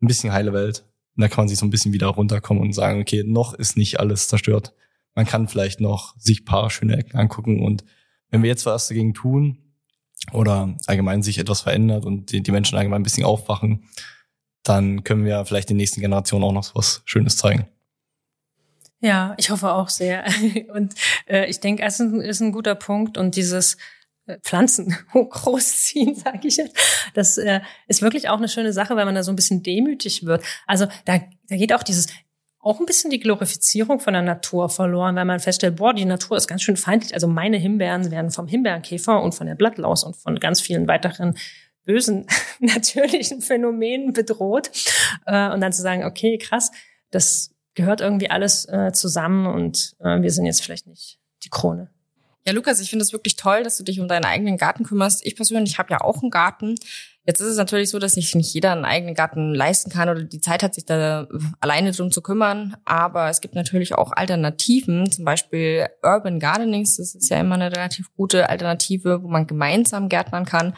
ein 0.02 0.08
bisschen 0.08 0.32
heile 0.32 0.54
Welt 0.54 0.86
und 1.16 1.22
da 1.22 1.28
kann 1.28 1.44
man 1.44 1.48
sich 1.48 1.58
so 1.58 1.66
ein 1.66 1.70
bisschen 1.70 1.94
wieder 1.94 2.08
runterkommen 2.08 2.62
und 2.62 2.74
sagen, 2.74 3.00
okay, 3.00 3.24
noch 3.26 3.54
ist 3.54 3.78
nicht 3.78 4.00
alles 4.00 4.28
zerstört. 4.28 4.74
Man 5.14 5.26
kann 5.26 5.48
vielleicht 5.48 5.80
noch 5.80 6.14
sich 6.18 6.44
paar 6.44 6.70
schöne 6.70 6.98
Ecken 6.98 7.18
angucken. 7.18 7.64
Und 7.64 7.86
wenn 8.30 8.44
wir 8.44 8.50
jetzt 8.50 8.66
was 8.66 8.90
dagegen 8.90 9.14
tun 9.14 9.58
oder 10.34 10.76
allgemein 10.88 11.24
sich 11.24 11.38
etwas 11.38 11.62
verändert 11.62 12.06
und 12.06 12.32
die, 12.32 12.44
die 12.44 12.52
Menschen 12.52 12.78
allgemein 12.78 13.00
ein 13.00 13.04
bisschen 13.04 13.24
aufwachen, 13.24 13.86
dann 14.68 15.04
können 15.04 15.26
wir 15.26 15.46
vielleicht 15.46 15.70
den 15.70 15.78
nächsten 15.78 16.02
Generationen 16.02 16.44
auch 16.44 16.52
noch 16.52 16.76
was 16.76 17.02
Schönes 17.06 17.38
zeigen. 17.38 17.68
Ja, 19.02 19.36
ich 19.38 19.50
hoffe 19.50 19.72
auch 19.72 19.90
sehr. 19.90 20.26
Und 20.74 20.96
äh, 21.28 21.46
ich 21.46 21.60
denke, 21.60 21.84
es 21.84 22.00
ist 22.00 22.12
ein, 22.12 22.22
ist 22.22 22.42
ein 22.42 22.52
guter 22.52 22.76
Punkt 22.76 23.18
und 23.18 23.36
dieses 23.36 23.78
Pflanzen 24.42 24.96
großziehen, 25.14 26.16
sage 26.24 26.48
ich 26.48 26.58
jetzt. 26.58 26.76
Das 27.14 27.38
äh, 27.38 27.62
ist 27.88 28.02
wirklich 28.02 28.30
auch 28.30 28.38
eine 28.38 28.50
schöne 28.50 28.74
Sache, 28.74 28.96
weil 28.96 29.06
man 29.06 29.16
da 29.16 29.24
so 29.24 29.32
ein 29.32 29.36
bisschen 29.36 29.64
demütig 29.64 30.26
wird. 30.26 30.44
Also 30.66 30.88
da, 31.06 31.20
da 31.50 31.56
geht 31.56 31.74
auch 31.74 31.84
dieses 31.84 32.08
auch 32.60 32.80
ein 32.80 32.88
bisschen 32.88 33.12
die 33.12 33.20
Glorifizierung 33.20 34.00
von 34.00 34.14
der 34.14 34.24
Natur 34.24 34.70
verloren, 34.70 35.16
weil 35.16 35.26
man 35.26 35.40
feststellt, 35.40 35.76
boah, 35.76 35.94
die 35.94 36.04
Natur 36.04 36.36
ist 36.36 36.48
ganz 36.48 36.64
schön 36.64 36.78
feindlich. 36.78 37.14
Also 37.14 37.28
meine 37.28 37.58
Himbeeren 37.58 38.10
werden 38.10 38.32
vom 38.32 38.48
Himbeerkäfer 38.48 39.22
und 39.22 39.36
von 39.36 39.46
der 39.46 39.54
Blattlaus 39.54 40.04
und 40.04 40.16
von 40.16 40.40
ganz 40.40 40.62
vielen 40.62 40.88
weiteren 40.88 41.38
bösen 41.86 42.28
natürlichen 42.60 43.42
Phänomenen 43.42 44.14
bedroht. 44.14 44.72
Äh, 45.26 45.52
und 45.52 45.62
dann 45.62 45.74
zu 45.74 45.82
sagen, 45.82 46.04
okay, 46.04 46.38
krass, 46.38 46.72
das 47.12 47.52
gehört 47.76 48.02
irgendwie 48.02 48.30
alles 48.30 48.66
äh, 48.66 48.92
zusammen 48.94 49.46
und 49.46 49.96
äh, 50.00 50.22
wir 50.22 50.32
sind 50.32 50.46
jetzt 50.46 50.62
vielleicht 50.62 50.88
nicht 50.88 51.20
die 51.44 51.50
Krone. 51.50 51.90
Ja, 52.48 52.54
Lukas, 52.54 52.80
ich 52.80 52.90
finde 52.92 53.04
es 53.04 53.12
wirklich 53.12 53.36
toll, 53.38 53.64
dass 53.64 53.78
du 53.78 53.84
dich 53.84 54.00
um 54.00 54.08
deinen 54.08 54.26
eigenen 54.26 54.58
Garten 54.58 54.84
kümmerst. 54.84 55.26
Ich 55.26 55.36
persönlich 55.36 55.80
habe 55.80 55.92
ja 55.92 56.02
auch 56.02 56.22
einen 56.22 56.30
Garten. 56.30 56.76
Jetzt 57.26 57.42
ist 57.42 57.48
es 57.48 57.58
natürlich 57.58 57.90
so, 57.90 57.98
dass 57.98 58.14
sich 58.14 58.36
nicht 58.36 58.54
jeder 58.54 58.72
einen 58.72 58.86
eigenen 58.86 59.16
Garten 59.16 59.56
leisten 59.56 59.90
kann 59.90 60.10
oder 60.10 60.24
die 60.24 60.42
Zeit 60.42 60.62
hat, 60.62 60.76
sich 60.76 60.86
da 60.86 61.28
alleine 61.60 61.92
drum 61.92 62.12
zu 62.12 62.22
kümmern. 62.22 62.78
Aber 62.86 63.30
es 63.30 63.42
gibt 63.42 63.56
natürlich 63.56 63.96
auch 63.96 64.12
Alternativen, 64.12 65.12
zum 65.12 65.26
Beispiel 65.26 65.88
Urban 66.04 66.40
Gardenings. 66.40 66.98
Das 66.98 67.16
ist 67.16 67.30
ja 67.30 67.40
immer 67.40 67.56
eine 67.56 67.72
relativ 67.72 68.14
gute 68.16 68.48
Alternative, 68.48 69.24
wo 69.24 69.28
man 69.28 69.48
gemeinsam 69.48 70.08
gärtnern 70.08 70.46
kann. 70.46 70.76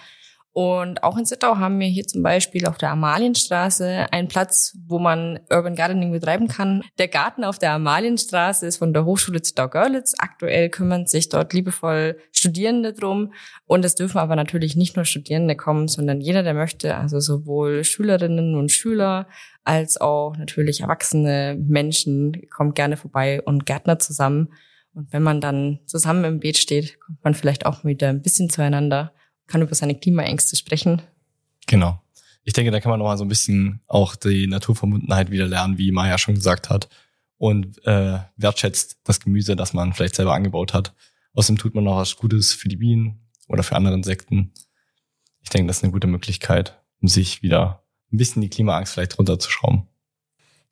Und 0.58 1.04
auch 1.04 1.20
in 1.20 1.26
Zittau 1.28 1.58
haben 1.58 1.80
wir 1.80 1.86
hier 1.86 2.08
zum 2.08 2.24
Beispiel 2.24 2.66
auf 2.66 2.80
der 2.80 2.90
Amalienstraße 2.90 4.08
einen 4.12 4.28
Platz, 4.28 4.76
wo 4.88 4.98
man 4.98 5.40
Urban 5.52 5.76
Gardening 5.76 6.12
betreiben 6.12 6.48
kann. 6.48 6.82
Der 6.98 7.08
Garten 7.08 7.44
auf 7.44 7.60
der 7.60 7.74
Amalienstraße 7.74 8.66
ist 8.66 8.78
von 8.78 8.92
der 8.92 9.06
Hochschule 9.06 9.44
Zittau-Görlitz. 9.44 10.16
Aktuell 10.18 10.72
kümmern 10.72 11.06
sich 11.06 11.30
dort 11.30 11.54
liebevoll 11.54 12.18
Studierende 12.32 12.94
drum. 12.94 13.34
Und 13.68 13.86
es 13.86 13.94
dürfen 13.94 14.18
aber 14.18 14.36
natürlich 14.36 14.76
nicht 14.76 14.96
nur 14.96 15.06
Studierende 15.06 15.56
kommen, 15.56 15.88
sondern 15.88 16.22
jeder, 16.22 16.42
der 16.42 16.56
möchte, 16.56 16.98
also 16.98 17.20
sowohl 17.20 17.84
Schülerinnen 17.84 18.56
und 18.56 18.72
Schüler 18.72 19.28
als 19.64 20.02
auch 20.02 20.38
natürlich 20.38 20.82
erwachsene 20.82 21.56
Menschen, 21.68 22.50
kommt 22.50 22.74
gerne 22.74 22.98
vorbei 22.98 23.44
und 23.44 23.68
Gärtner 23.68 24.00
zusammen. 24.00 24.52
Und 24.96 25.14
wenn 25.14 25.22
man 25.22 25.40
dann 25.40 25.82
zusammen 25.86 26.24
im 26.24 26.40
Beet 26.40 26.58
steht, 26.58 27.00
kommt 27.00 27.24
man 27.24 27.36
vielleicht 27.36 27.68
auch 27.68 27.86
wieder 27.86 28.10
ein 28.10 28.24
bisschen 28.24 28.50
zueinander 28.50 29.14
kann 29.48 29.62
über 29.62 29.76
seine 29.76 29.96
Klimaängste 29.96 30.56
sprechen. 30.56 31.02
Genau. 31.66 32.02
Ich 32.44 32.54
denke, 32.54 32.72
da 32.72 32.80
kann 32.80 32.90
man 32.90 33.00
noch 33.00 33.08
mal 33.08 33.18
so 33.18 33.26
ein 33.26 33.30
bisschen 33.30 33.82
auch 33.88 34.16
die 34.16 34.48
Naturverbundenheit 34.48 35.32
wieder 35.32 35.48
lernen, 35.48 35.78
wie 35.78 35.92
Maya 35.92 36.18
schon 36.18 36.36
gesagt 36.36 36.70
hat. 36.70 36.88
Und 37.38 37.86
äh, 37.86 38.20
wertschätzt 38.36 39.00
das 39.04 39.20
Gemüse, 39.20 39.56
das 39.56 39.74
man 39.74 39.94
vielleicht 39.94 40.16
selber 40.16 40.34
angebaut 40.34 40.74
hat. 40.74 40.94
Außerdem 41.34 41.58
tut 41.58 41.76
man 41.76 41.84
noch 41.84 41.98
was 41.98 42.16
Gutes 42.16 42.54
für 42.54 42.68
die 42.68 42.78
Bienen 42.78 43.20
oder 43.48 43.64
für 43.64 43.76
andere 43.76 43.94
Insekten. 43.94 44.54
Ich 45.42 45.50
denke, 45.50 45.68
das 45.68 45.78
ist 45.78 45.84
eine 45.84 45.94
gute 45.94 46.08
Möglichkeit, 46.08 46.82
um 47.02 47.08
sich 47.08 47.44
wieder 47.44 47.84
ein 48.12 48.18
bisschen 48.18 48.42
die 48.42 48.50
Klimaangst 48.50 48.94
vielleicht 48.94 49.20
runterzuschrauben. 49.20 49.88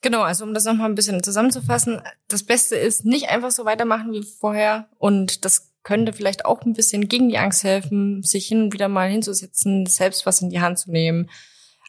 Genau, 0.02 0.22
also 0.22 0.44
um 0.46 0.54
das 0.54 0.66
nochmal 0.66 0.90
ein 0.90 0.96
bisschen 0.96 1.24
zusammenzufassen, 1.24 2.02
das 2.28 2.44
Beste 2.44 2.76
ist, 2.76 3.06
nicht 3.06 3.30
einfach 3.30 3.52
so 3.52 3.66
weitermachen 3.66 4.12
wie 4.12 4.24
vorher 4.24 4.88
und 4.98 5.46
das 5.46 5.72
könnte 5.86 6.14
vielleicht 6.14 6.46
auch 6.46 6.64
ein 6.64 6.74
bisschen 6.74 7.08
gegen 7.08 7.30
die 7.30 7.38
Angst 7.38 7.64
helfen, 7.64 8.24
sich 8.24 8.48
hin 8.48 8.64
und 8.64 8.74
wieder 8.74 8.90
mal 8.90 9.08
hinzusetzen, 9.08 9.86
selbst 9.86 10.26
was 10.26 10.42
in 10.42 10.50
die 10.50 10.60
Hand 10.60 10.80
zu 10.80 10.92
nehmen, 10.92 11.30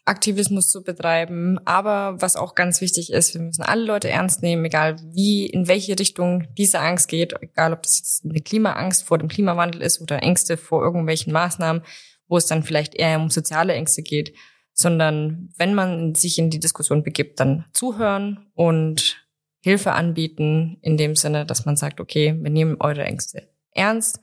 Aktivismus 0.05 0.71
zu 0.71 0.85
betreiben. 0.85 1.59
Aber 1.65 2.21
was 2.21 2.37
auch 2.37 2.55
ganz 2.55 2.83
wichtig 2.83 3.11
ist, 3.11 3.33
wir 3.33 3.41
müssen 3.41 3.63
alle 3.63 3.85
Leute 3.85 4.11
ernst 4.11 4.43
nehmen, 4.43 4.67
egal 4.67 4.97
wie, 5.15 5.47
in 5.47 5.67
welche 5.67 5.99
Richtung 5.99 6.47
diese 6.59 6.79
Angst 6.79 7.09
geht, 7.09 7.35
egal 7.41 7.73
ob 7.73 7.83
das 7.83 7.99
jetzt 7.99 8.25
eine 8.25 8.41
Klimaangst 8.41 9.03
vor 9.03 9.17
dem 9.17 9.29
Klimawandel 9.29 9.81
ist 9.81 10.01
oder 10.03 10.23
Ängste 10.23 10.59
vor 10.59 10.85
irgendwelchen 10.85 11.33
Maßnahmen, 11.33 11.83
wo 12.29 12.37
es 12.37 12.47
dann 12.47 12.63
vielleicht 12.63 12.95
eher 12.95 13.19
um 13.19 13.31
soziale 13.31 13.73
Ängste 13.73 14.03
geht, 14.03 14.35
sondern 14.75 15.49
wenn 15.57 15.73
man 15.73 16.15
sich 16.15 16.39
in 16.39 16.51
die 16.51 16.61
Diskussion 16.61 17.03
begibt, 17.03 17.41
dann 17.41 17.65
zuhören 17.73 18.47
und 18.53 19.27
Hilfe 19.63 19.93
anbieten, 19.93 20.77
in 20.83 20.99
dem 20.99 21.17
Sinne, 21.17 21.47
dass 21.47 21.65
man 21.65 21.77
sagt, 21.77 21.99
okay, 21.99 22.37
wir 22.39 22.51
nehmen 22.51 22.77
eure 22.79 23.03
Ängste 23.03 23.56
ernst. 23.77 24.21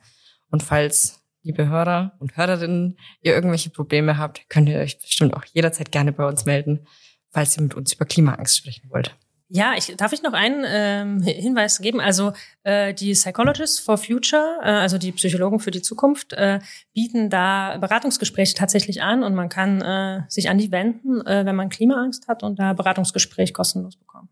Und 0.50 0.62
falls, 0.62 1.22
liebe 1.42 1.68
Hörer 1.68 2.12
und 2.18 2.36
Hörerinnen, 2.36 2.98
ihr 3.20 3.34
irgendwelche 3.34 3.70
Probleme 3.70 4.18
habt, 4.18 4.48
könnt 4.48 4.68
ihr 4.68 4.78
euch 4.78 5.00
bestimmt 5.00 5.34
auch 5.34 5.44
jederzeit 5.46 5.92
gerne 5.92 6.12
bei 6.12 6.26
uns 6.26 6.44
melden, 6.44 6.86
falls 7.30 7.56
ihr 7.56 7.62
mit 7.62 7.74
uns 7.74 7.92
über 7.92 8.04
Klimaangst 8.04 8.56
sprechen 8.56 8.90
wollt. 8.90 9.14
Ja, 9.48 9.74
ich, 9.76 9.94
darf 9.96 10.12
ich 10.12 10.22
noch 10.22 10.32
einen 10.32 10.64
ähm, 10.66 11.22
Hinweis 11.22 11.78
geben? 11.78 12.00
Also 12.00 12.32
äh, 12.62 12.94
die 12.94 13.12
Psychologists 13.12 13.78
for 13.78 13.98
Future, 13.98 14.58
äh, 14.62 14.70
also 14.70 14.96
die 14.96 15.12
Psychologen 15.12 15.60
für 15.60 15.70
die 15.70 15.82
Zukunft, 15.82 16.32
äh, 16.32 16.60
bieten 16.94 17.28
da 17.28 17.76
Beratungsgespräche 17.76 18.54
tatsächlich 18.54 19.02
an 19.02 19.22
und 19.22 19.34
man 19.34 19.50
kann 19.50 19.82
äh, 19.82 20.22
sich 20.28 20.48
an 20.48 20.58
die 20.58 20.72
wenden, 20.72 21.20
äh, 21.26 21.44
wenn 21.44 21.56
man 21.56 21.68
Klimaangst 21.68 22.26
hat 22.26 22.42
und 22.42 22.58
da 22.58 22.72
Beratungsgespräch 22.72 23.52
kostenlos 23.52 23.96
bekommen. 23.96 24.28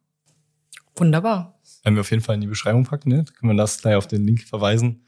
Wunderbar. 0.96 1.61
Werden 1.85 1.94
wir 1.94 2.00
auf 2.00 2.11
jeden 2.11 2.22
Fall 2.22 2.37
in 2.37 2.40
die 2.40 2.46
Beschreibung 2.46 2.85
packen, 2.85 3.11
ne? 3.11 3.24
Können 3.38 3.52
wir 3.52 3.56
das 3.56 3.80
gleich 3.80 3.96
auf 3.96 4.06
den 4.06 4.24
Link 4.24 4.42
verweisen. 4.42 5.06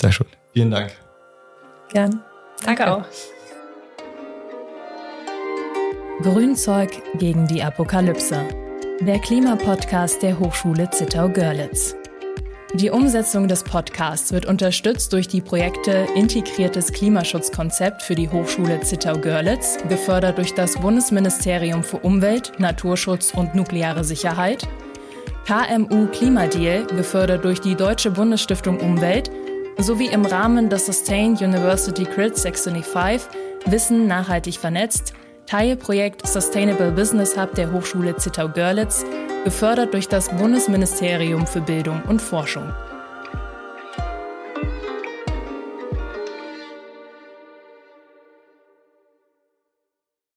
Sehr 0.00 0.12
schön. 0.12 0.26
Vielen 0.52 0.70
Dank. 0.70 0.92
Gern. 1.92 2.22
Danke, 2.64 2.84
Danke 2.84 2.92
auch. 2.92 3.04
Grünzeug 6.22 6.90
gegen 7.18 7.46
die 7.46 7.62
Apokalypse. 7.62 8.46
Der 9.00 9.18
Klimapodcast 9.18 10.22
der 10.22 10.38
Hochschule 10.38 10.90
Zittau-Görlitz. 10.90 11.96
Die 12.74 12.90
Umsetzung 12.90 13.48
des 13.48 13.64
Podcasts 13.64 14.32
wird 14.32 14.46
unterstützt 14.46 15.12
durch 15.12 15.26
die 15.26 15.40
Projekte 15.40 16.06
Integriertes 16.14 16.92
Klimaschutzkonzept 16.92 18.02
für 18.02 18.14
die 18.14 18.28
Hochschule 18.28 18.80
Zittau-Görlitz, 18.80 19.78
gefördert 19.88 20.38
durch 20.38 20.54
das 20.54 20.76
Bundesministerium 20.76 21.82
für 21.82 21.98
Umwelt, 21.98 22.52
Naturschutz 22.58 23.32
und 23.34 23.54
nukleare 23.54 24.04
Sicherheit, 24.04 24.68
KMU 25.46 26.06
Klimadeal, 26.06 26.86
gefördert 26.86 27.44
durch 27.44 27.60
die 27.60 27.74
Deutsche 27.74 28.10
Bundesstiftung 28.10 28.78
Umwelt 28.78 29.30
sowie 29.82 30.08
im 30.08 30.26
Rahmen 30.26 30.68
des 30.68 30.86
Sustain 30.86 31.36
University 31.36 32.04
Grid 32.04 32.36
625 32.36 33.28
Wissen 33.66 34.06
nachhaltig 34.06 34.58
vernetzt, 34.58 35.12
Teilprojekt 35.46 36.26
Sustainable 36.26 36.92
Business 36.92 37.36
Hub 37.36 37.54
der 37.54 37.72
Hochschule 37.72 38.16
Zittau-Görlitz, 38.16 39.04
gefördert 39.44 39.92
durch 39.94 40.08
das 40.08 40.28
Bundesministerium 40.28 41.46
für 41.46 41.60
Bildung 41.60 42.02
und 42.08 42.20
Forschung. 42.22 42.72